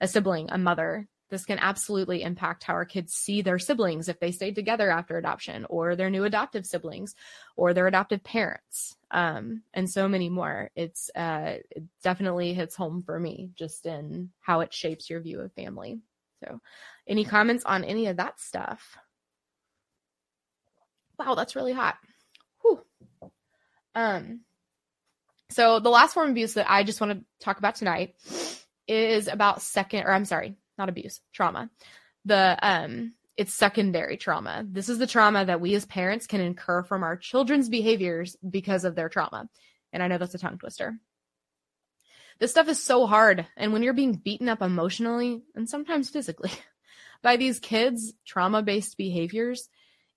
a 0.00 0.08
sibling, 0.08 0.50
a 0.50 0.58
mother. 0.58 1.08
This 1.30 1.44
can 1.44 1.58
absolutely 1.58 2.22
impact 2.22 2.64
how 2.64 2.72
our 2.74 2.86
kids 2.86 3.12
see 3.12 3.42
their 3.42 3.58
siblings 3.58 4.08
if 4.08 4.18
they 4.18 4.32
stayed 4.32 4.54
together 4.54 4.90
after 4.90 5.18
adoption, 5.18 5.66
or 5.68 5.94
their 5.94 6.08
new 6.08 6.24
adoptive 6.24 6.64
siblings, 6.64 7.14
or 7.54 7.74
their 7.74 7.86
adoptive 7.86 8.24
parents, 8.24 8.96
um, 9.10 9.62
and 9.74 9.90
so 9.90 10.08
many 10.08 10.30
more. 10.30 10.70
It's 10.74 11.10
uh, 11.14 11.56
it 11.70 11.82
definitely 12.02 12.54
hits 12.54 12.76
home 12.76 13.02
for 13.02 13.20
me 13.20 13.50
just 13.56 13.84
in 13.84 14.30
how 14.40 14.60
it 14.60 14.72
shapes 14.72 15.10
your 15.10 15.20
view 15.20 15.40
of 15.40 15.52
family. 15.52 16.00
So, 16.42 16.60
any 17.06 17.24
comments 17.24 17.64
on 17.64 17.84
any 17.84 18.06
of 18.06 18.16
that 18.16 18.40
stuff? 18.40 18.96
Wow, 21.18 21.34
that's 21.34 21.56
really 21.56 21.72
hot. 21.72 21.96
Whew. 22.62 22.82
Um, 23.94 24.40
so 25.50 25.80
the 25.80 25.90
last 25.90 26.14
form 26.14 26.26
of 26.26 26.30
abuse 26.32 26.54
that 26.54 26.70
I 26.70 26.84
just 26.84 27.00
want 27.00 27.12
to 27.12 27.24
talk 27.44 27.58
about 27.58 27.76
tonight 27.76 28.14
is 28.86 29.28
about 29.28 29.62
second, 29.62 30.04
or 30.04 30.12
I'm 30.12 30.24
sorry, 30.24 30.54
not 30.76 30.88
abuse, 30.88 31.20
trauma. 31.32 31.70
The 32.24 32.58
um, 32.62 33.14
it's 33.36 33.54
secondary 33.54 34.16
trauma. 34.16 34.66
This 34.68 34.88
is 34.88 34.98
the 34.98 35.06
trauma 35.06 35.44
that 35.44 35.60
we 35.60 35.74
as 35.76 35.86
parents 35.86 36.26
can 36.26 36.40
incur 36.40 36.82
from 36.82 37.04
our 37.04 37.16
children's 37.16 37.68
behaviors 37.68 38.36
because 38.48 38.84
of 38.84 38.96
their 38.96 39.08
trauma. 39.08 39.48
And 39.92 40.02
I 40.02 40.08
know 40.08 40.18
that's 40.18 40.34
a 40.34 40.38
tongue 40.38 40.58
twister. 40.58 40.98
This 42.40 42.50
stuff 42.50 42.68
is 42.68 42.82
so 42.82 43.06
hard. 43.06 43.46
And 43.56 43.72
when 43.72 43.82
you're 43.82 43.94
being 43.94 44.14
beaten 44.14 44.48
up 44.48 44.60
emotionally 44.60 45.42
and 45.54 45.68
sometimes 45.68 46.10
physically 46.10 46.50
by 47.22 47.36
these 47.36 47.60
kids' 47.60 48.12
trauma 48.26 48.62
based 48.62 48.96
behaviors, 48.96 49.68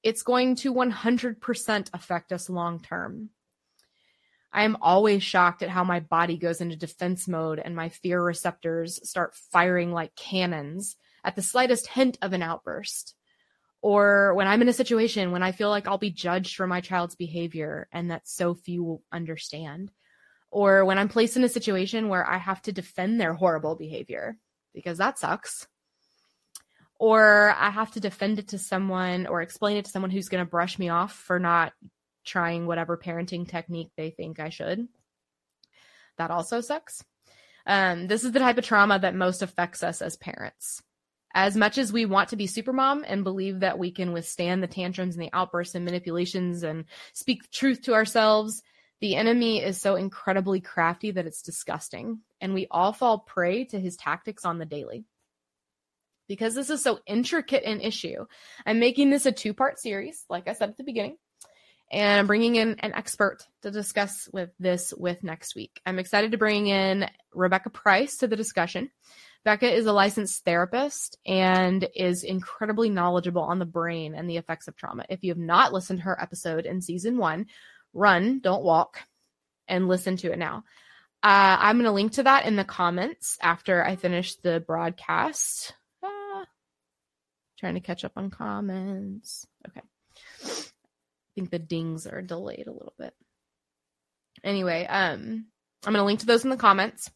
it's 0.03 0.23
going 0.23 0.55
to 0.57 0.73
100% 0.73 1.89
affect 1.93 2.33
us 2.33 2.49
long 2.49 2.79
term. 2.79 3.29
I 4.53 4.63
am 4.63 4.77
always 4.81 5.23
shocked 5.23 5.63
at 5.63 5.69
how 5.69 5.83
my 5.83 6.01
body 6.01 6.37
goes 6.37 6.59
into 6.59 6.75
defense 6.75 7.27
mode 7.27 7.59
and 7.59 7.75
my 7.75 7.89
fear 7.89 8.21
receptors 8.21 9.07
start 9.09 9.35
firing 9.51 9.91
like 9.91 10.15
cannons 10.15 10.97
at 11.23 11.35
the 11.35 11.41
slightest 11.41 11.87
hint 11.87 12.17
of 12.21 12.33
an 12.33 12.43
outburst. 12.43 13.15
Or 13.81 14.33
when 14.35 14.47
I'm 14.47 14.61
in 14.61 14.69
a 14.69 14.73
situation 14.73 15.31
when 15.31 15.41
I 15.41 15.53
feel 15.53 15.69
like 15.69 15.87
I'll 15.87 15.97
be 15.97 16.11
judged 16.11 16.55
for 16.55 16.67
my 16.67 16.81
child's 16.81 17.15
behavior 17.15 17.87
and 17.91 18.11
that 18.11 18.27
so 18.27 18.53
few 18.53 18.83
will 18.83 19.03
understand. 19.11 19.91
Or 20.51 20.83
when 20.83 20.97
I'm 20.97 21.09
placed 21.09 21.37
in 21.37 21.43
a 21.45 21.49
situation 21.49 22.09
where 22.09 22.27
I 22.27 22.37
have 22.37 22.61
to 22.63 22.73
defend 22.73 23.19
their 23.19 23.33
horrible 23.33 23.75
behavior 23.75 24.35
because 24.73 24.97
that 24.97 25.17
sucks. 25.17 25.65
Or 26.99 27.55
I 27.57 27.69
have 27.69 27.91
to 27.93 27.99
defend 27.99 28.37
it 28.37 28.49
to 28.49 28.59
someone 28.59 29.25
or 29.25 29.41
explain 29.41 29.77
it 29.77 29.85
to 29.85 29.91
someone 29.91 30.11
who's 30.11 30.29
going 30.29 30.43
to 30.43 30.49
brush 30.49 30.77
me 30.77 30.89
off 30.89 31.13
for 31.13 31.39
not 31.39 31.73
trying 32.25 32.67
whatever 32.67 32.97
parenting 32.97 33.47
technique 33.47 33.91
they 33.97 34.09
think 34.09 34.39
I 34.39 34.49
should. 34.49 34.87
That 36.17 36.31
also 36.31 36.61
sucks. 36.61 37.03
Um, 37.65 38.07
this 38.07 38.23
is 38.23 38.31
the 38.31 38.39
type 38.39 38.57
of 38.57 38.65
trauma 38.65 38.99
that 38.99 39.15
most 39.15 39.41
affects 39.41 39.83
us 39.83 40.01
as 40.01 40.17
parents. 40.17 40.81
As 41.33 41.55
much 41.55 41.77
as 41.77 41.93
we 41.93 42.05
want 42.05 42.29
to 42.29 42.35
be 42.35 42.47
supermom 42.47 43.03
and 43.07 43.23
believe 43.23 43.61
that 43.61 43.79
we 43.79 43.91
can 43.91 44.11
withstand 44.11 44.61
the 44.61 44.67
tantrums 44.67 45.15
and 45.15 45.23
the 45.23 45.29
outbursts 45.33 45.75
and 45.75 45.85
manipulations 45.85 46.63
and 46.63 46.85
speak 47.13 47.49
truth 47.51 47.83
to 47.83 47.93
ourselves, 47.93 48.61
the 48.99 49.15
enemy 49.15 49.63
is 49.63 49.79
so 49.79 49.95
incredibly 49.95 50.59
crafty 50.59 51.11
that 51.11 51.25
it's 51.25 51.41
disgusting. 51.41 52.19
And 52.41 52.53
we 52.53 52.67
all 52.69 52.91
fall 52.91 53.19
prey 53.19 53.63
to 53.65 53.79
his 53.79 53.95
tactics 53.95 54.43
on 54.43 54.57
the 54.57 54.65
daily. 54.65 55.05
Because 56.27 56.53
this 56.53 56.69
is 56.69 56.83
so 56.83 56.99
intricate 57.07 57.63
an 57.63 57.81
issue, 57.81 58.25
I'm 58.65 58.79
making 58.79 59.09
this 59.09 59.25
a 59.25 59.31
two 59.31 59.53
part 59.53 59.79
series, 59.79 60.25
like 60.29 60.47
I 60.47 60.53
said 60.53 60.69
at 60.69 60.77
the 60.77 60.83
beginning 60.83 61.17
and 61.91 62.19
I'm 62.19 62.27
bringing 62.27 62.55
in 62.55 62.79
an 62.79 62.93
expert 62.93 63.45
to 63.63 63.69
discuss 63.69 64.29
with 64.31 64.49
this 64.59 64.93
with 64.95 65.23
next 65.23 65.55
week. 65.55 65.81
I'm 65.85 65.99
excited 65.99 66.31
to 66.31 66.37
bring 66.37 66.67
in 66.67 67.09
Rebecca 67.33 67.69
Price 67.69 68.17
to 68.17 68.27
the 68.27 68.37
discussion. 68.37 68.89
Becca 69.43 69.69
is 69.69 69.87
a 69.87 69.93
licensed 69.93 70.45
therapist 70.45 71.17
and 71.25 71.87
is 71.95 72.23
incredibly 72.23 72.89
knowledgeable 72.89 73.41
on 73.41 73.59
the 73.59 73.65
brain 73.65 74.15
and 74.15 74.29
the 74.29 74.37
effects 74.37 74.67
of 74.67 74.75
trauma. 74.75 75.03
If 75.09 75.23
you 75.23 75.31
have 75.31 75.37
not 75.37 75.73
listened 75.73 75.99
to 75.99 76.05
her 76.05 76.21
episode 76.21 76.65
in 76.65 76.81
season 76.81 77.17
one, 77.17 77.47
run, 77.93 78.39
don't 78.39 78.63
walk, 78.63 78.99
and 79.67 79.87
listen 79.87 80.15
to 80.17 80.31
it 80.31 80.39
now. 80.39 80.63
Uh, 81.23 81.57
I'm 81.59 81.75
going 81.75 81.85
to 81.85 81.91
link 81.91 82.13
to 82.13 82.23
that 82.23 82.45
in 82.45 82.55
the 82.55 82.63
comments 82.63 83.37
after 83.41 83.83
I 83.83 83.95
finish 83.95 84.35
the 84.35 84.59
broadcast. 84.59 85.73
Ah, 86.03 86.45
trying 87.59 87.75
to 87.75 87.79
catch 87.79 88.05
up 88.05 88.13
on 88.15 88.29
comments. 88.29 89.45
Okay 89.67 89.81
think 91.35 91.49
the 91.49 91.59
dings 91.59 92.07
are 92.07 92.21
delayed 92.21 92.67
a 92.67 92.73
little 92.73 92.93
bit. 92.97 93.13
Anyway, 94.43 94.85
um, 94.85 95.45
I'm 95.85 95.93
going 95.93 96.01
to 96.01 96.05
link 96.05 96.21
to 96.21 96.25
those 96.25 96.43
in 96.43 96.49
the 96.49 96.57
comments. 96.57 97.09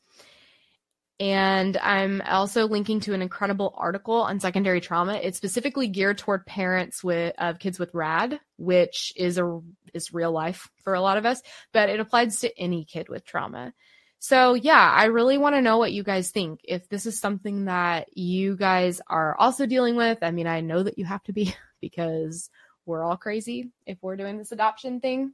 And 1.19 1.77
I'm 1.77 2.21
also 2.21 2.67
linking 2.67 2.99
to 3.01 3.13
an 3.13 3.21
incredible 3.21 3.73
article 3.77 4.15
on 4.15 4.41
secondary 4.41 4.81
trauma. 4.81 5.13
It's 5.13 5.37
specifically 5.37 5.87
geared 5.87 6.17
toward 6.17 6.45
parents 6.45 7.01
with 7.03 7.33
of 7.37 7.59
kids 7.59 7.79
with 7.79 7.93
RAD, 7.93 8.39
which 8.57 9.13
is 9.15 9.37
a 9.37 9.61
is 9.93 10.13
real 10.13 10.33
life 10.33 10.69
for 10.83 10.93
a 10.93 10.99
lot 10.99 11.17
of 11.17 11.25
us, 11.25 11.41
but 11.71 11.89
it 11.89 12.01
applies 12.01 12.41
to 12.41 12.59
any 12.59 12.83
kid 12.83 13.07
with 13.07 13.25
trauma. 13.25 13.73
So 14.19 14.55
yeah, 14.55 14.91
I 14.91 15.05
really 15.05 15.37
want 15.37 15.55
to 15.55 15.61
know 15.61 15.77
what 15.77 15.93
you 15.93 16.03
guys 16.03 16.31
think. 16.31 16.59
If 16.65 16.89
this 16.89 17.05
is 17.05 17.17
something 17.19 17.65
that 17.65 18.17
you 18.17 18.57
guys 18.57 18.99
are 19.07 19.37
also 19.37 19.65
dealing 19.65 19.95
with, 19.95 20.17
I 20.21 20.31
mean, 20.31 20.47
I 20.47 20.59
know 20.59 20.83
that 20.83 20.97
you 20.97 21.05
have 21.05 21.23
to 21.23 21.33
be 21.33 21.55
because 21.81 22.49
we're 22.85 23.03
all 23.03 23.17
crazy 23.17 23.71
if 23.85 23.97
we're 24.01 24.15
doing 24.15 24.37
this 24.37 24.51
adoption 24.51 24.99
thing. 24.99 25.33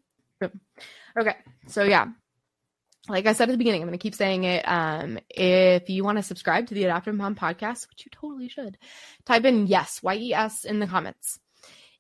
Okay, 1.20 1.36
so 1.68 1.84
yeah, 1.84 2.08
like 3.08 3.26
I 3.28 3.34
said 3.34 3.50
at 3.50 3.52
the 3.52 3.58
beginning, 3.58 3.82
I'm 3.82 3.88
going 3.88 3.98
to 3.98 4.02
keep 4.02 4.16
saying 4.16 4.44
it. 4.44 4.64
Um, 4.68 5.20
if 5.30 5.90
you 5.90 6.04
want 6.04 6.18
to 6.18 6.24
subscribe 6.24 6.68
to 6.68 6.74
the 6.74 6.86
Adoptive 6.86 7.16
Mom 7.16 7.36
podcast, 7.36 7.88
which 7.90 8.06
you 8.06 8.12
totally 8.12 8.50
should, 8.50 8.78
type 9.26 9.46
in 9.46 9.68
yes, 9.68 10.02
Y 10.02 10.16
E 10.16 10.34
S 10.34 10.66
in 10.66 10.80
the 10.80 10.88
comments. 10.88 11.40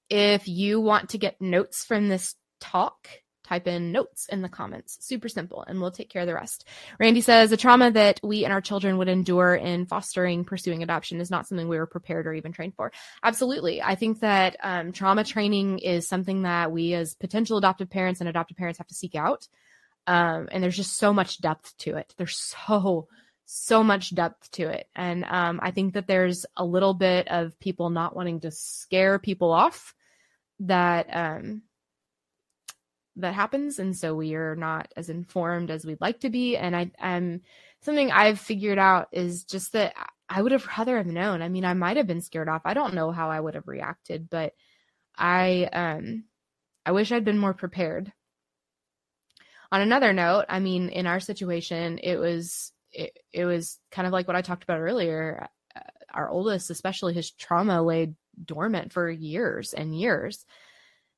If 0.10 0.48
you 0.48 0.82
want 0.82 1.10
to 1.10 1.18
get 1.18 1.42
notes 1.42 1.86
from 1.86 2.10
this 2.10 2.36
talk, 2.60 3.08
type 3.52 3.68
in 3.68 3.92
notes 3.92 4.28
in 4.28 4.42
the 4.42 4.48
comments. 4.48 4.98
Super 5.02 5.28
simple, 5.28 5.62
and 5.68 5.82
we'll 5.82 5.92
take 5.92 6.10
care 6.10 6.22
of 6.22 6.28
the 6.28 6.34
rest. 6.34 6.66
Randy 7.00 7.20
says 7.20 7.50
the 7.50 7.58
trauma 7.58 7.92
that 7.92 8.18
we 8.24 8.46
and 8.46 8.54
our 8.54 8.62
children 8.62 8.98
would 8.98 9.10
endure 9.10 9.56
in 9.56 9.86
fostering, 9.86 10.46
pursuing 10.46 10.84
adoption 10.84 11.20
is 11.20 11.30
not 11.30 11.48
something 11.48 11.68
we 11.68 11.78
were 11.78 11.86
prepared 11.86 12.28
or 12.28 12.34
even 12.34 12.54
trained 12.54 12.76
for. 12.76 12.94
Absolutely. 13.22 13.82
I 13.82 13.96
think 13.96 14.22
that 14.22 14.56
um, 14.64 14.94
trauma 14.94 15.26
training 15.26 15.80
is 15.80 16.08
something 16.08 16.44
that 16.44 16.72
we 16.72 16.94
as 16.94 17.14
potential 17.14 17.58
adoptive 17.58 17.90
parents 17.90 18.22
and 18.22 18.30
adoptive 18.30 18.56
parents 18.56 18.78
have 18.78 18.88
to 18.88 18.96
seek 18.96 19.16
out. 19.16 19.50
Um, 20.08 20.48
and 20.50 20.64
there's 20.64 20.78
just 20.78 20.98
so 20.98 21.12
much 21.14 21.42
depth 21.42 21.78
to 21.80 21.98
it. 21.98 22.14
There's 22.18 22.38
so, 22.38 23.10
so 23.46 23.84
much 23.84 24.16
depth 24.16 24.50
to 24.52 24.70
it. 24.70 24.88
And 24.96 25.26
um, 25.26 25.60
I 25.62 25.72
think 25.72 25.96
that 25.96 26.08
there's 26.08 26.46
a 26.56 26.64
little 26.64 26.94
bit 26.94 27.28
of 27.28 27.60
people 27.60 27.90
not 27.90 28.16
wanting 28.16 28.40
to 28.40 28.52
scare 28.52 29.20
people 29.20 29.52
off 29.52 29.94
that 30.62 31.08
um, 31.12 31.64
that 33.18 33.34
happens 33.34 33.80
and 33.80 33.96
so 33.96 34.16
we 34.16 34.36
are 34.36 34.56
not 34.56 34.92
as 34.96 35.10
informed 35.10 35.70
as 35.70 35.86
we'd 35.86 36.02
like 36.02 36.20
to 36.22 36.30
be. 36.30 36.58
And 36.58 36.76
i 36.76 36.92
am 37.00 37.42
something 37.82 38.12
i've 38.12 38.40
figured 38.40 38.80
out 38.80 39.10
is 39.12 39.44
just 39.44 39.74
that 39.74 39.94
i 40.30 40.42
would 40.42 40.52
have 40.54 40.66
rather 40.78 40.98
have 40.98 41.08
known. 41.08 41.42
I 41.42 41.50
mean 41.50 41.66
i 41.66 41.74
might 41.74 41.98
have 41.98 42.08
been 42.08 42.22
scared 42.22 42.50
off. 42.50 42.62
I 42.66 42.74
don't 42.74 42.94
know 42.94 43.12
how 43.12 43.30
i 43.30 43.40
would 43.40 43.56
have 43.56 43.68
reacted 43.68 44.30
but 44.30 44.54
i 45.18 45.70
um 45.74 46.24
i 46.86 46.92
wish 46.92 47.12
i'd 47.12 47.26
been 47.26 47.38
more 47.38 47.54
prepared. 47.54 48.12
On 49.72 49.82
another 49.82 50.14
note 50.14 50.46
i 50.50 50.60
mean 50.60 50.90
in 50.90 51.08
our 51.08 51.20
situation 51.20 52.00
it 52.02 52.18
was 52.18 52.72
it, 52.94 53.18
it 53.32 53.46
was 53.46 53.80
kind 53.92 54.06
of 54.06 54.14
like 54.14 54.28
what 54.28 54.36
i 54.36 54.42
talked 54.42 54.64
about 54.64 54.80
earlier. 54.80 55.48
Uh, 55.76 55.80
our 56.14 56.30
oldest 56.30 56.70
especially 56.70 57.14
his 57.14 57.32
trauma 57.32 57.82
laid 57.82 58.16
dormant 58.46 58.92
for 58.94 59.10
years 59.10 59.74
and 59.74 59.98
years 59.98 60.46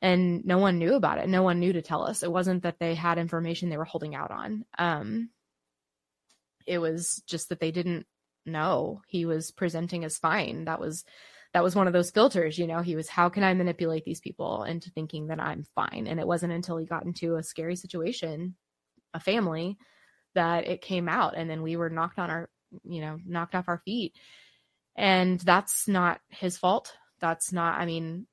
and 0.04 0.44
no 0.44 0.58
one 0.58 0.80
knew 0.80 0.96
about 0.96 1.20
it. 1.20 1.30
No 1.30 1.44
one 1.44 1.62
knew 1.62 1.72
to 1.72 1.82
tell 1.82 2.04
us. 2.04 2.24
It 2.24 2.32
wasn't 2.32 2.64
that 2.64 2.78
they 2.78 2.94
had 2.94 3.18
information 3.18 3.70
they 3.70 3.78
were 3.78 3.86
holding 3.86 4.16
out 4.16 4.32
on. 4.32 4.66
Um, 4.78 5.30
it 6.68 6.78
was 6.78 7.24
just 7.26 7.48
that 7.50 7.62
they 7.62 7.72
didn't 7.72 8.06
know 8.46 9.02
he 9.08 9.26
was 9.26 9.52
presenting 9.52 10.04
as 10.04 10.18
fine. 10.18 10.66
That 10.66 10.82
was 10.82 11.06
that 11.54 11.64
was 11.64 11.74
one 11.74 11.88
of 11.88 11.94
those 11.94 12.12
filters, 12.12 12.58
you 12.58 12.68
know. 12.68 12.82
He 12.82 12.98
was 12.98 13.08
how 13.08 13.30
can 13.30 13.46
I 13.46 13.54
manipulate 13.54 14.04
these 14.04 14.20
people 14.20 14.64
into 14.64 14.92
thinking 14.92 15.28
that 15.28 15.40
I'm 15.40 15.64
fine? 15.74 16.08
And 16.08 16.20
it 16.20 16.28
wasn't 16.28 16.52
until 16.52 16.76
he 16.76 16.86
got 16.86 17.06
into 17.06 17.38
a 17.38 17.44
scary 17.44 17.78
situation, 17.78 18.56
a 19.14 19.22
family, 19.22 19.78
that 20.36 20.68
it 20.68 20.82
came 20.82 21.08
out 21.08 21.38
and 21.38 21.50
then 21.50 21.62
we 21.62 21.78
were 21.78 21.90
knocked 21.90 22.20
on 22.20 22.30
our, 22.30 22.50
you 22.84 23.00
know, 23.00 23.20
knocked 23.26 23.56
off 23.56 23.70
our 23.70 23.82
feet. 23.86 24.16
And 24.98 25.40
that's 25.40 25.88
not 25.88 26.20
his 26.28 26.58
fault. 26.58 26.94
That's 27.22 27.54
not 27.54 27.80
I 27.80 27.86
mean, 27.86 28.28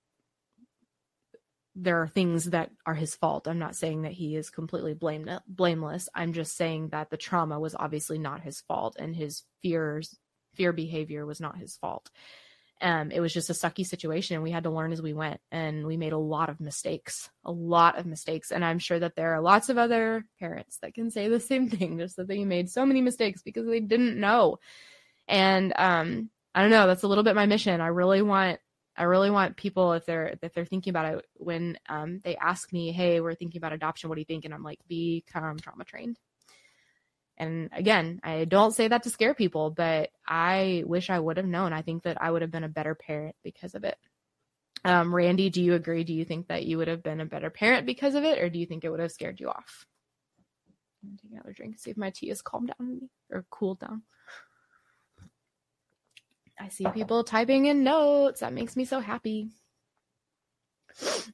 there 1.76 2.02
are 2.02 2.08
things 2.08 2.46
that 2.46 2.70
are 2.84 2.94
his 2.94 3.14
fault. 3.14 3.46
I'm 3.46 3.58
not 3.58 3.76
saying 3.76 4.02
that 4.02 4.12
he 4.12 4.36
is 4.36 4.50
completely 4.50 4.94
blame- 4.94 5.40
blameless. 5.46 6.08
I'm 6.14 6.32
just 6.32 6.56
saying 6.56 6.88
that 6.88 7.10
the 7.10 7.16
trauma 7.16 7.60
was 7.60 7.74
obviously 7.74 8.18
not 8.18 8.42
his 8.42 8.60
fault 8.62 8.96
and 8.98 9.14
his 9.14 9.44
fears 9.62 10.16
fear 10.54 10.72
behavior 10.72 11.24
was 11.24 11.40
not 11.40 11.58
his 11.58 11.76
fault. 11.76 12.10
Um, 12.82 13.10
it 13.10 13.20
was 13.20 13.34
just 13.34 13.50
a 13.50 13.54
sucky 13.54 13.86
situation 13.86 14.34
and 14.34 14.42
we 14.42 14.50
had 14.50 14.64
to 14.64 14.70
learn 14.70 14.92
as 14.92 15.02
we 15.02 15.12
went 15.12 15.40
and 15.52 15.86
we 15.86 15.98
made 15.98 16.14
a 16.14 16.18
lot 16.18 16.48
of 16.48 16.60
mistakes, 16.60 17.28
a 17.44 17.52
lot 17.52 17.98
of 17.98 18.06
mistakes. 18.06 18.50
And 18.50 18.64
I'm 18.64 18.78
sure 18.78 18.98
that 18.98 19.16
there 19.16 19.34
are 19.34 19.40
lots 19.40 19.68
of 19.68 19.76
other 19.76 20.24
parents 20.38 20.78
that 20.80 20.94
can 20.94 21.10
say 21.10 21.28
the 21.28 21.40
same 21.40 21.68
thing, 21.68 21.98
just 21.98 22.16
that 22.16 22.26
they 22.26 22.44
made 22.44 22.70
so 22.70 22.86
many 22.86 23.02
mistakes 23.02 23.42
because 23.42 23.66
they 23.66 23.80
didn't 23.80 24.18
know. 24.18 24.58
And 25.28 25.74
um, 25.76 26.30
I 26.54 26.62
don't 26.62 26.70
know, 26.70 26.86
that's 26.86 27.02
a 27.02 27.08
little 27.08 27.24
bit 27.24 27.36
my 27.36 27.46
mission. 27.46 27.80
I 27.80 27.88
really 27.88 28.22
want 28.22 28.58
I 28.96 29.04
really 29.04 29.30
want 29.30 29.56
people 29.56 29.92
if 29.92 30.04
they're 30.04 30.36
if 30.42 30.52
they're 30.52 30.64
thinking 30.64 30.90
about 30.90 31.14
it 31.14 31.24
when 31.34 31.78
um, 31.88 32.20
they 32.24 32.36
ask 32.36 32.72
me, 32.72 32.92
"Hey, 32.92 33.20
we're 33.20 33.34
thinking 33.34 33.58
about 33.58 33.72
adoption. 33.72 34.08
What 34.08 34.16
do 34.16 34.20
you 34.20 34.26
think?" 34.26 34.44
and 34.44 34.52
I'm 34.54 34.62
like, 34.62 34.80
"Become 34.88 35.58
trauma 35.58 35.84
trained." 35.84 36.18
And 37.38 37.70
again, 37.72 38.20
I 38.22 38.44
don't 38.44 38.72
say 38.72 38.88
that 38.88 39.04
to 39.04 39.10
scare 39.10 39.32
people, 39.34 39.70
but 39.70 40.10
I 40.28 40.84
wish 40.86 41.08
I 41.08 41.18
would 41.18 41.38
have 41.38 41.46
known. 41.46 41.72
I 41.72 41.80
think 41.80 42.02
that 42.02 42.20
I 42.20 42.30
would 42.30 42.42
have 42.42 42.50
been 42.50 42.64
a 42.64 42.68
better 42.68 42.94
parent 42.94 43.34
because 43.42 43.74
of 43.74 43.84
it. 43.84 43.96
Um, 44.84 45.14
Randy, 45.14 45.48
do 45.48 45.62
you 45.62 45.74
agree? 45.74 46.04
Do 46.04 46.12
you 46.12 46.24
think 46.24 46.48
that 46.48 46.64
you 46.66 46.76
would 46.78 46.88
have 46.88 47.02
been 47.02 47.20
a 47.20 47.26
better 47.26 47.48
parent 47.50 47.86
because 47.86 48.14
of 48.14 48.24
it, 48.24 48.38
or 48.38 48.50
do 48.50 48.58
you 48.58 48.66
think 48.66 48.84
it 48.84 48.90
would 48.90 49.00
have 49.00 49.12
scared 49.12 49.40
you 49.40 49.48
off? 49.48 49.86
I'm 51.02 51.16
Take 51.22 51.32
another 51.32 51.52
drink, 51.52 51.78
see 51.78 51.90
if 51.90 51.96
my 51.96 52.10
tea 52.10 52.28
has 52.28 52.42
calmed 52.42 52.72
down 52.78 53.08
or 53.30 53.46
cooled 53.50 53.80
down. 53.80 54.02
I 56.60 56.68
see 56.68 56.84
people 56.92 57.24
typing 57.24 57.66
in 57.66 57.82
notes. 57.84 58.40
That 58.40 58.52
makes 58.52 58.76
me 58.76 58.84
so 58.84 59.00
happy. 59.00 59.48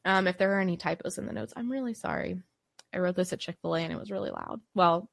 Um, 0.05 0.29
if 0.29 0.39
there 0.39 0.57
are 0.57 0.61
any 0.61 0.77
typos 0.77 1.19
in 1.19 1.27
the 1.27 1.33
notes, 1.33 1.53
I'm 1.57 1.71
really 1.71 1.95
sorry. 1.95 2.41
I 2.95 2.99
wrote 2.99 3.17
this 3.17 3.33
at 3.33 3.41
Chick 3.41 3.57
fil 3.61 3.75
A 3.75 3.81
and 3.81 3.93
it 3.93 3.99
was 3.99 4.11
really 4.11 4.31
loud. 4.31 4.61
Well, 4.75 5.11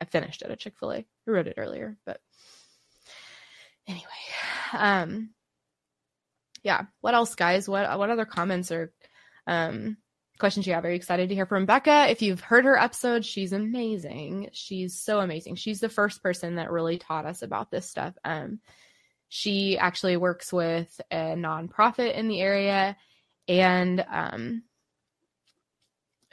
I 0.00 0.04
finished 0.04 0.42
it 0.42 0.50
at 0.50 0.60
Chick 0.60 0.74
fil 0.78 0.92
A. 0.92 0.96
I 0.98 1.04
wrote 1.26 1.48
it 1.48 1.54
earlier, 1.58 1.96
but 2.06 2.20
anyway. 3.88 4.04
Um, 4.72 5.30
yeah. 6.62 6.84
What 7.00 7.14
else, 7.14 7.34
guys? 7.34 7.68
What 7.68 7.98
what 7.98 8.10
other 8.10 8.26
comments 8.26 8.70
or 8.70 8.92
um 9.46 9.96
questions 10.38 10.66
you 10.66 10.74
have? 10.74 10.84
Are 10.84 10.90
you 10.90 10.94
excited 10.94 11.30
to 11.30 11.34
hear 11.34 11.46
from 11.46 11.66
Becca? 11.66 12.06
If 12.10 12.22
you've 12.22 12.40
heard 12.40 12.64
her 12.64 12.78
episode, 12.78 13.24
she's 13.24 13.52
amazing. 13.52 14.50
She's 14.52 15.00
so 15.00 15.18
amazing. 15.18 15.56
She's 15.56 15.80
the 15.80 15.88
first 15.88 16.22
person 16.22 16.56
that 16.56 16.70
really 16.70 16.98
taught 16.98 17.26
us 17.26 17.42
about 17.42 17.70
this 17.72 17.90
stuff. 17.90 18.14
Um, 18.24 18.60
she 19.28 19.78
actually 19.78 20.16
works 20.16 20.52
with 20.52 21.00
a 21.10 21.34
nonprofit 21.34 22.14
in 22.14 22.28
the 22.28 22.40
area, 22.40 22.96
and 23.46 24.04
um, 24.10 24.62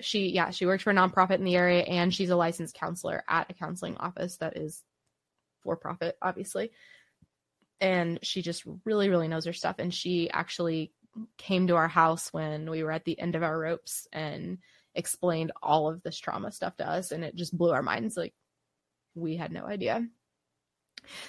she 0.01 0.29
yeah 0.29 0.49
she 0.51 0.65
works 0.65 0.83
for 0.83 0.91
a 0.91 0.95
nonprofit 0.95 1.35
in 1.35 1.43
the 1.43 1.55
area, 1.55 1.81
and 1.81 2.13
she's 2.13 2.29
a 2.29 2.35
licensed 2.35 2.75
counselor 2.75 3.23
at 3.27 3.49
a 3.49 3.53
counseling 3.53 3.97
office 3.97 4.37
that 4.37 4.57
is 4.57 4.83
for 5.65 5.75
profit, 5.75 6.17
obviously. 6.21 6.71
And 7.81 8.19
she 8.21 8.41
just 8.41 8.63
really, 8.85 9.09
really 9.09 9.27
knows 9.27 9.45
her 9.45 9.53
stuff. 9.53 9.75
And 9.79 9.93
she 9.93 10.29
actually 10.29 10.93
came 11.37 11.67
to 11.67 11.75
our 11.75 11.89
house 11.89 12.31
when 12.31 12.69
we 12.69 12.83
were 12.83 12.91
at 12.91 13.03
the 13.03 13.19
end 13.19 13.35
of 13.35 13.43
our 13.43 13.57
ropes 13.59 14.07
and 14.13 14.59
explained 14.93 15.51
all 15.61 15.89
of 15.89 16.01
this 16.03 16.17
trauma 16.17 16.51
stuff 16.51 16.77
to 16.77 16.89
us 16.89 17.11
and 17.11 17.23
it 17.23 17.35
just 17.35 17.57
blew 17.57 17.71
our 17.71 17.83
minds 17.83 18.15
like 18.15 18.33
we 19.13 19.35
had 19.35 19.51
no 19.51 19.65
idea 19.65 20.05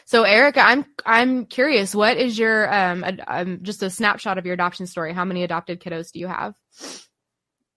so 0.04 0.23
erica 0.23 0.61
i'm 0.61 0.85
i'm 1.04 1.47
curious 1.47 1.95
what 1.95 2.16
is 2.16 2.38
your 2.38 2.73
um, 2.73 3.04
um 3.26 3.61
just 3.62 3.83
a 3.83 3.90
snapshot 3.90 4.38
of 4.38 4.45
your 4.45 4.54
adoption 4.54 4.87
story 4.87 5.12
how 5.12 5.25
many 5.25 5.42
adopted 5.42 5.80
kiddos 5.80 6.12
do 6.12 6.18
you 6.18 6.26
have 6.26 6.54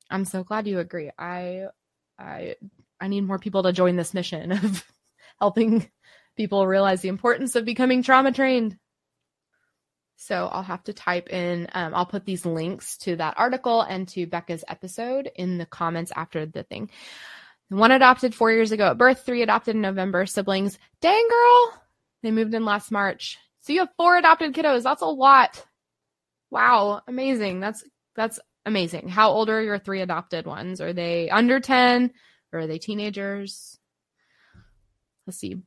i'm 0.09 0.25
so 0.25 0.43
glad 0.43 0.67
you 0.67 0.79
agree 0.79 1.11
i 1.17 1.65
i 2.17 2.55
i 2.99 3.07
need 3.07 3.21
more 3.21 3.39
people 3.39 3.63
to 3.63 3.73
join 3.73 3.95
this 3.95 4.13
mission 4.13 4.51
of 4.63 4.83
helping 5.39 5.89
people 6.35 6.65
realize 6.65 7.01
the 7.01 7.09
importance 7.09 7.55
of 7.55 7.65
becoming 7.65 8.03
trauma 8.03 8.31
trained 8.31 8.77
so 10.21 10.47
I'll 10.51 10.63
have 10.63 10.83
to 10.83 10.93
type 10.93 11.29
in, 11.29 11.69
um, 11.71 11.95
I'll 11.95 12.05
put 12.05 12.25
these 12.25 12.45
links 12.45 12.97
to 12.99 13.15
that 13.15 13.35
article 13.37 13.81
and 13.81 14.05
to 14.09 14.27
Becca's 14.27 14.65
episode 14.67 15.31
in 15.33 15.57
the 15.57 15.65
comments 15.65 16.11
after 16.13 16.45
the 16.45 16.63
thing. 16.63 16.89
One 17.69 17.91
adopted 17.91 18.35
four 18.35 18.51
years 18.51 18.73
ago 18.73 18.89
at 18.89 18.97
birth, 18.97 19.25
three 19.25 19.43
adopted 19.43 19.75
in 19.75 19.81
November, 19.81 20.25
siblings. 20.25 20.77
Dang 21.01 21.25
girl. 21.29 21.81
They 22.23 22.31
moved 22.31 22.53
in 22.53 22.65
last 22.65 22.91
March. 22.91 23.37
So 23.61 23.73
you 23.73 23.79
have 23.79 23.89
four 23.97 24.17
adopted 24.17 24.53
kiddos. 24.53 24.83
That's 24.83 25.01
a 25.01 25.05
lot. 25.05 25.65
Wow. 26.51 27.01
Amazing. 27.07 27.59
That's, 27.59 27.83
that's 28.15 28.39
amazing. 28.65 29.09
How 29.09 29.29
old 29.31 29.49
are 29.49 29.61
your 29.61 29.79
three 29.79 30.01
adopted 30.01 30.45
ones? 30.45 30.81
Are 30.81 30.93
they 30.93 31.29
under 31.29 31.59
10 31.59 32.11
or 32.51 32.59
are 32.59 32.67
they 32.67 32.79
teenagers? 32.79 33.77
Let's 35.25 35.37
see. 35.37 35.57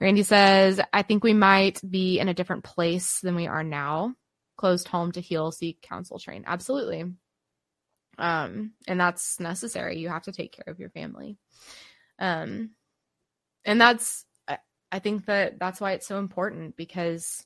Randy 0.00 0.22
says, 0.22 0.80
I 0.92 1.02
think 1.02 1.22
we 1.22 1.32
might 1.32 1.80
be 1.88 2.18
in 2.18 2.28
a 2.28 2.34
different 2.34 2.64
place 2.64 3.20
than 3.20 3.34
we 3.36 3.46
are 3.46 3.62
now. 3.62 4.14
Closed 4.56 4.88
home 4.88 5.12
to 5.12 5.20
heal, 5.20 5.52
seek 5.52 5.82
counsel, 5.82 6.18
train. 6.18 6.44
Absolutely. 6.46 7.04
Um, 8.18 8.72
and 8.88 8.98
that's 8.98 9.38
necessary. 9.38 9.98
You 9.98 10.08
have 10.08 10.24
to 10.24 10.32
take 10.32 10.52
care 10.52 10.72
of 10.72 10.80
your 10.80 10.90
family. 10.90 11.36
Um, 12.18 12.70
and 13.64 13.80
that's, 13.80 14.24
I, 14.92 14.98
think 14.98 15.26
that 15.26 15.58
that's 15.58 15.80
why 15.80 15.92
it's 15.92 16.06
so 16.06 16.18
important 16.18 16.76
because 16.76 17.44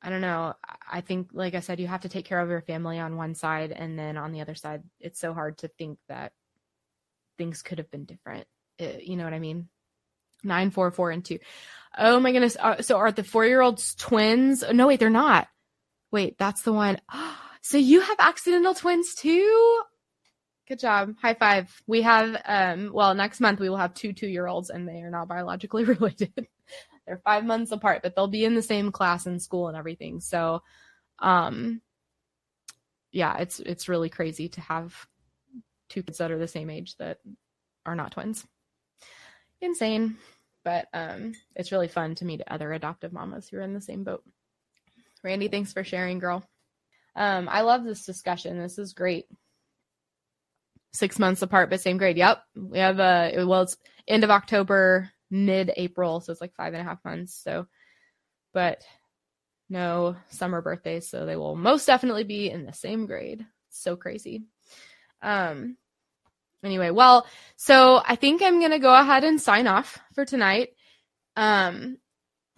I 0.00 0.10
don't 0.10 0.20
know. 0.20 0.54
I 0.90 1.00
think, 1.00 1.30
like 1.32 1.54
I 1.54 1.60
said, 1.60 1.80
you 1.80 1.88
have 1.88 2.02
to 2.02 2.08
take 2.08 2.24
care 2.24 2.40
of 2.40 2.48
your 2.48 2.60
family 2.60 2.98
on 2.98 3.16
one 3.16 3.34
side, 3.34 3.72
and 3.72 3.98
then 3.98 4.16
on 4.16 4.32
the 4.32 4.40
other 4.40 4.54
side, 4.54 4.82
it's 5.00 5.20
so 5.20 5.34
hard 5.34 5.58
to 5.58 5.68
think 5.68 5.98
that 6.08 6.32
things 7.36 7.62
could 7.62 7.78
have 7.78 7.90
been 7.90 8.04
different. 8.04 8.46
Uh, 8.80 8.98
you 9.02 9.16
know 9.16 9.24
what 9.24 9.34
I 9.34 9.38
mean? 9.38 9.68
Nine, 10.44 10.70
four, 10.70 10.90
four, 10.90 11.10
and 11.10 11.24
two. 11.24 11.38
Oh 11.96 12.20
my 12.20 12.30
goodness. 12.30 12.56
Uh, 12.58 12.80
so 12.80 12.96
are 12.98 13.10
the 13.10 13.24
four 13.24 13.44
year 13.44 13.60
olds 13.60 13.94
twins? 13.96 14.62
No, 14.72 14.86
wait, 14.86 15.00
they're 15.00 15.10
not. 15.10 15.48
Wait, 16.10 16.38
that's 16.38 16.62
the 16.62 16.72
one. 16.72 17.00
So 17.60 17.76
you 17.76 18.00
have 18.00 18.16
accidental 18.20 18.72
twins 18.72 19.14
too? 19.14 19.82
Good 20.68 20.78
job. 20.78 21.14
High 21.20 21.34
five. 21.34 21.82
We 21.86 22.02
have, 22.02 22.40
um, 22.44 22.90
well, 22.92 23.14
next 23.14 23.40
month 23.40 23.58
we 23.58 23.70
will 23.70 23.78
have 23.78 23.94
two 23.94 24.12
two 24.12 24.28
year 24.28 24.46
olds 24.46 24.70
and 24.70 24.86
they 24.86 25.00
are 25.00 25.10
not 25.10 25.28
biologically 25.28 25.84
related. 25.84 26.46
They're 27.06 27.22
five 27.24 27.44
months 27.44 27.72
apart, 27.72 28.02
but 28.02 28.14
they'll 28.14 28.28
be 28.28 28.44
in 28.44 28.54
the 28.54 28.62
same 28.62 28.92
class 28.92 29.26
in 29.26 29.40
school 29.40 29.68
and 29.68 29.76
everything. 29.76 30.20
So, 30.20 30.62
um, 31.20 31.80
yeah, 33.10 33.38
it's, 33.38 33.60
it's 33.60 33.88
really 33.88 34.10
crazy 34.10 34.50
to 34.50 34.60
have 34.60 34.94
two 35.88 36.02
kids 36.02 36.18
that 36.18 36.30
are 36.30 36.38
the 36.38 36.46
same 36.46 36.68
age 36.68 36.96
that 36.98 37.18
are 37.86 37.94
not 37.94 38.12
twins 38.12 38.46
insane. 39.60 40.16
But 40.64 40.88
um, 40.92 41.32
it's 41.54 41.72
really 41.72 41.88
fun 41.88 42.14
to 42.16 42.24
meet 42.24 42.42
other 42.46 42.72
adoptive 42.72 43.12
mamas 43.12 43.48
who 43.48 43.56
are 43.58 43.62
in 43.62 43.74
the 43.74 43.80
same 43.80 44.04
boat. 44.04 44.22
Randy, 45.22 45.48
thanks 45.48 45.72
for 45.72 45.84
sharing, 45.84 46.18
girl. 46.18 46.44
Um, 47.16 47.48
I 47.50 47.62
love 47.62 47.84
this 47.84 48.04
discussion. 48.04 48.58
This 48.58 48.78
is 48.78 48.92
great. 48.92 49.26
Six 50.98 51.16
months 51.20 51.42
apart, 51.42 51.70
but 51.70 51.80
same 51.80 51.96
grade. 51.96 52.16
Yep. 52.16 52.42
We 52.56 52.78
have 52.80 52.98
a, 52.98 53.44
well, 53.44 53.62
it's 53.62 53.76
end 54.08 54.24
of 54.24 54.30
October, 54.30 55.08
mid 55.30 55.70
April. 55.76 56.20
So 56.20 56.32
it's 56.32 56.40
like 56.40 56.56
five 56.56 56.74
and 56.74 56.80
a 56.80 56.84
half 56.84 57.04
months. 57.04 57.40
So, 57.40 57.68
but 58.52 58.82
no 59.70 60.16
summer 60.30 60.60
birthdays. 60.60 61.08
So 61.08 61.24
they 61.24 61.36
will 61.36 61.54
most 61.54 61.86
definitely 61.86 62.24
be 62.24 62.50
in 62.50 62.66
the 62.66 62.72
same 62.72 63.06
grade. 63.06 63.46
So 63.70 63.94
crazy. 63.94 64.42
Um, 65.22 65.76
anyway, 66.64 66.90
well, 66.90 67.28
so 67.54 68.02
I 68.04 68.16
think 68.16 68.42
I'm 68.42 68.58
going 68.58 68.72
to 68.72 68.80
go 68.80 68.92
ahead 68.92 69.22
and 69.22 69.40
sign 69.40 69.68
off 69.68 70.00
for 70.16 70.24
tonight. 70.24 70.70
Um, 71.36 71.98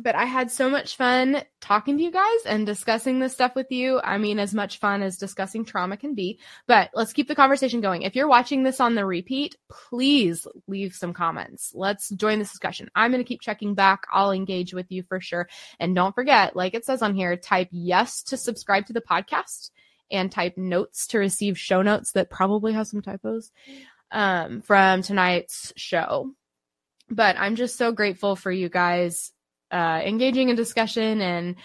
but 0.03 0.15
I 0.15 0.25
had 0.25 0.51
so 0.51 0.71
much 0.71 0.97
fun 0.97 1.43
talking 1.61 1.99
to 1.99 2.03
you 2.03 2.11
guys 2.11 2.47
and 2.47 2.65
discussing 2.65 3.19
this 3.19 3.33
stuff 3.33 3.55
with 3.55 3.71
you. 3.71 4.01
I 4.03 4.19
mean, 4.19 4.39
as 4.39 4.55
much 4.55 4.79
fun 4.79 5.03
as 5.03 5.19
discussing 5.19 5.65
trauma 5.65 5.97
can 5.97 6.15
be, 6.15 6.39
but 6.67 6.91
let's 6.95 7.13
keep 7.13 7.29
the 7.29 7.35
conversation 7.35 7.81
going. 7.81 8.03
If 8.03 8.17
you're 8.17 8.29
watching 8.29 8.63
this 8.63 8.81
on 8.81 8.95
the 8.95 9.05
repeat, 9.05 9.57
please 9.71 10.47
leave 10.67 10.95
some 10.95 11.13
comments. 11.13 11.73
Let's 11.75 12.09
join 12.11 12.39
this 12.39 12.51
discussion. 12.51 12.91
I'm 12.95 13.11
going 13.11 13.23
to 13.23 13.29
keep 13.29 13.41
checking 13.41 13.75
back. 13.75 14.05
I'll 14.11 14.33
engage 14.33 14.73
with 14.73 14.87
you 14.91 15.03
for 15.03 15.21
sure. 15.21 15.49
And 15.79 15.95
don't 15.95 16.15
forget, 16.15 16.57
like 16.57 16.75
it 16.75 16.85
says 16.85 17.03
on 17.03 17.15
here, 17.15 17.37
type 17.37 17.69
yes 17.71 18.23
to 18.25 18.37
subscribe 18.37 18.87
to 18.87 18.93
the 18.93 19.03
podcast 19.03 19.71
and 20.11 20.33
type 20.33 20.57
notes 20.57 21.07
to 21.09 21.19
receive 21.19 21.59
show 21.59 21.83
notes 21.83 22.13
that 22.13 22.31
probably 22.31 22.73
have 22.73 22.87
some 22.87 23.03
typos 23.03 23.53
um, 24.11 24.61
from 24.63 25.03
tonight's 25.03 25.73
show. 25.77 26.33
But 27.11 27.37
I'm 27.39 27.57
just 27.57 27.77
so 27.77 27.93
grateful 27.93 28.37
for 28.37 28.51
you 28.51 28.69
guys 28.69 29.33
uh, 29.70 30.00
engaging 30.04 30.48
in 30.48 30.56
discussion 30.56 31.20
and 31.20 31.56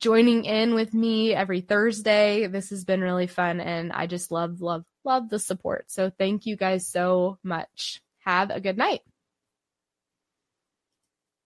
joining 0.00 0.44
in 0.44 0.74
with 0.74 0.92
me 0.94 1.34
every 1.34 1.60
Thursday. 1.60 2.46
This 2.46 2.70
has 2.70 2.84
been 2.84 3.00
really 3.00 3.26
fun, 3.26 3.60
and 3.60 3.92
I 3.92 4.06
just 4.06 4.32
love, 4.32 4.60
love, 4.60 4.84
love 5.04 5.28
the 5.28 5.38
support. 5.38 5.90
So 5.90 6.10
thank 6.10 6.46
you 6.46 6.56
guys 6.56 6.86
so 6.86 7.38
much. 7.42 8.02
Have 8.24 8.50
a 8.50 8.60
good 8.60 8.76
night. 8.76 9.00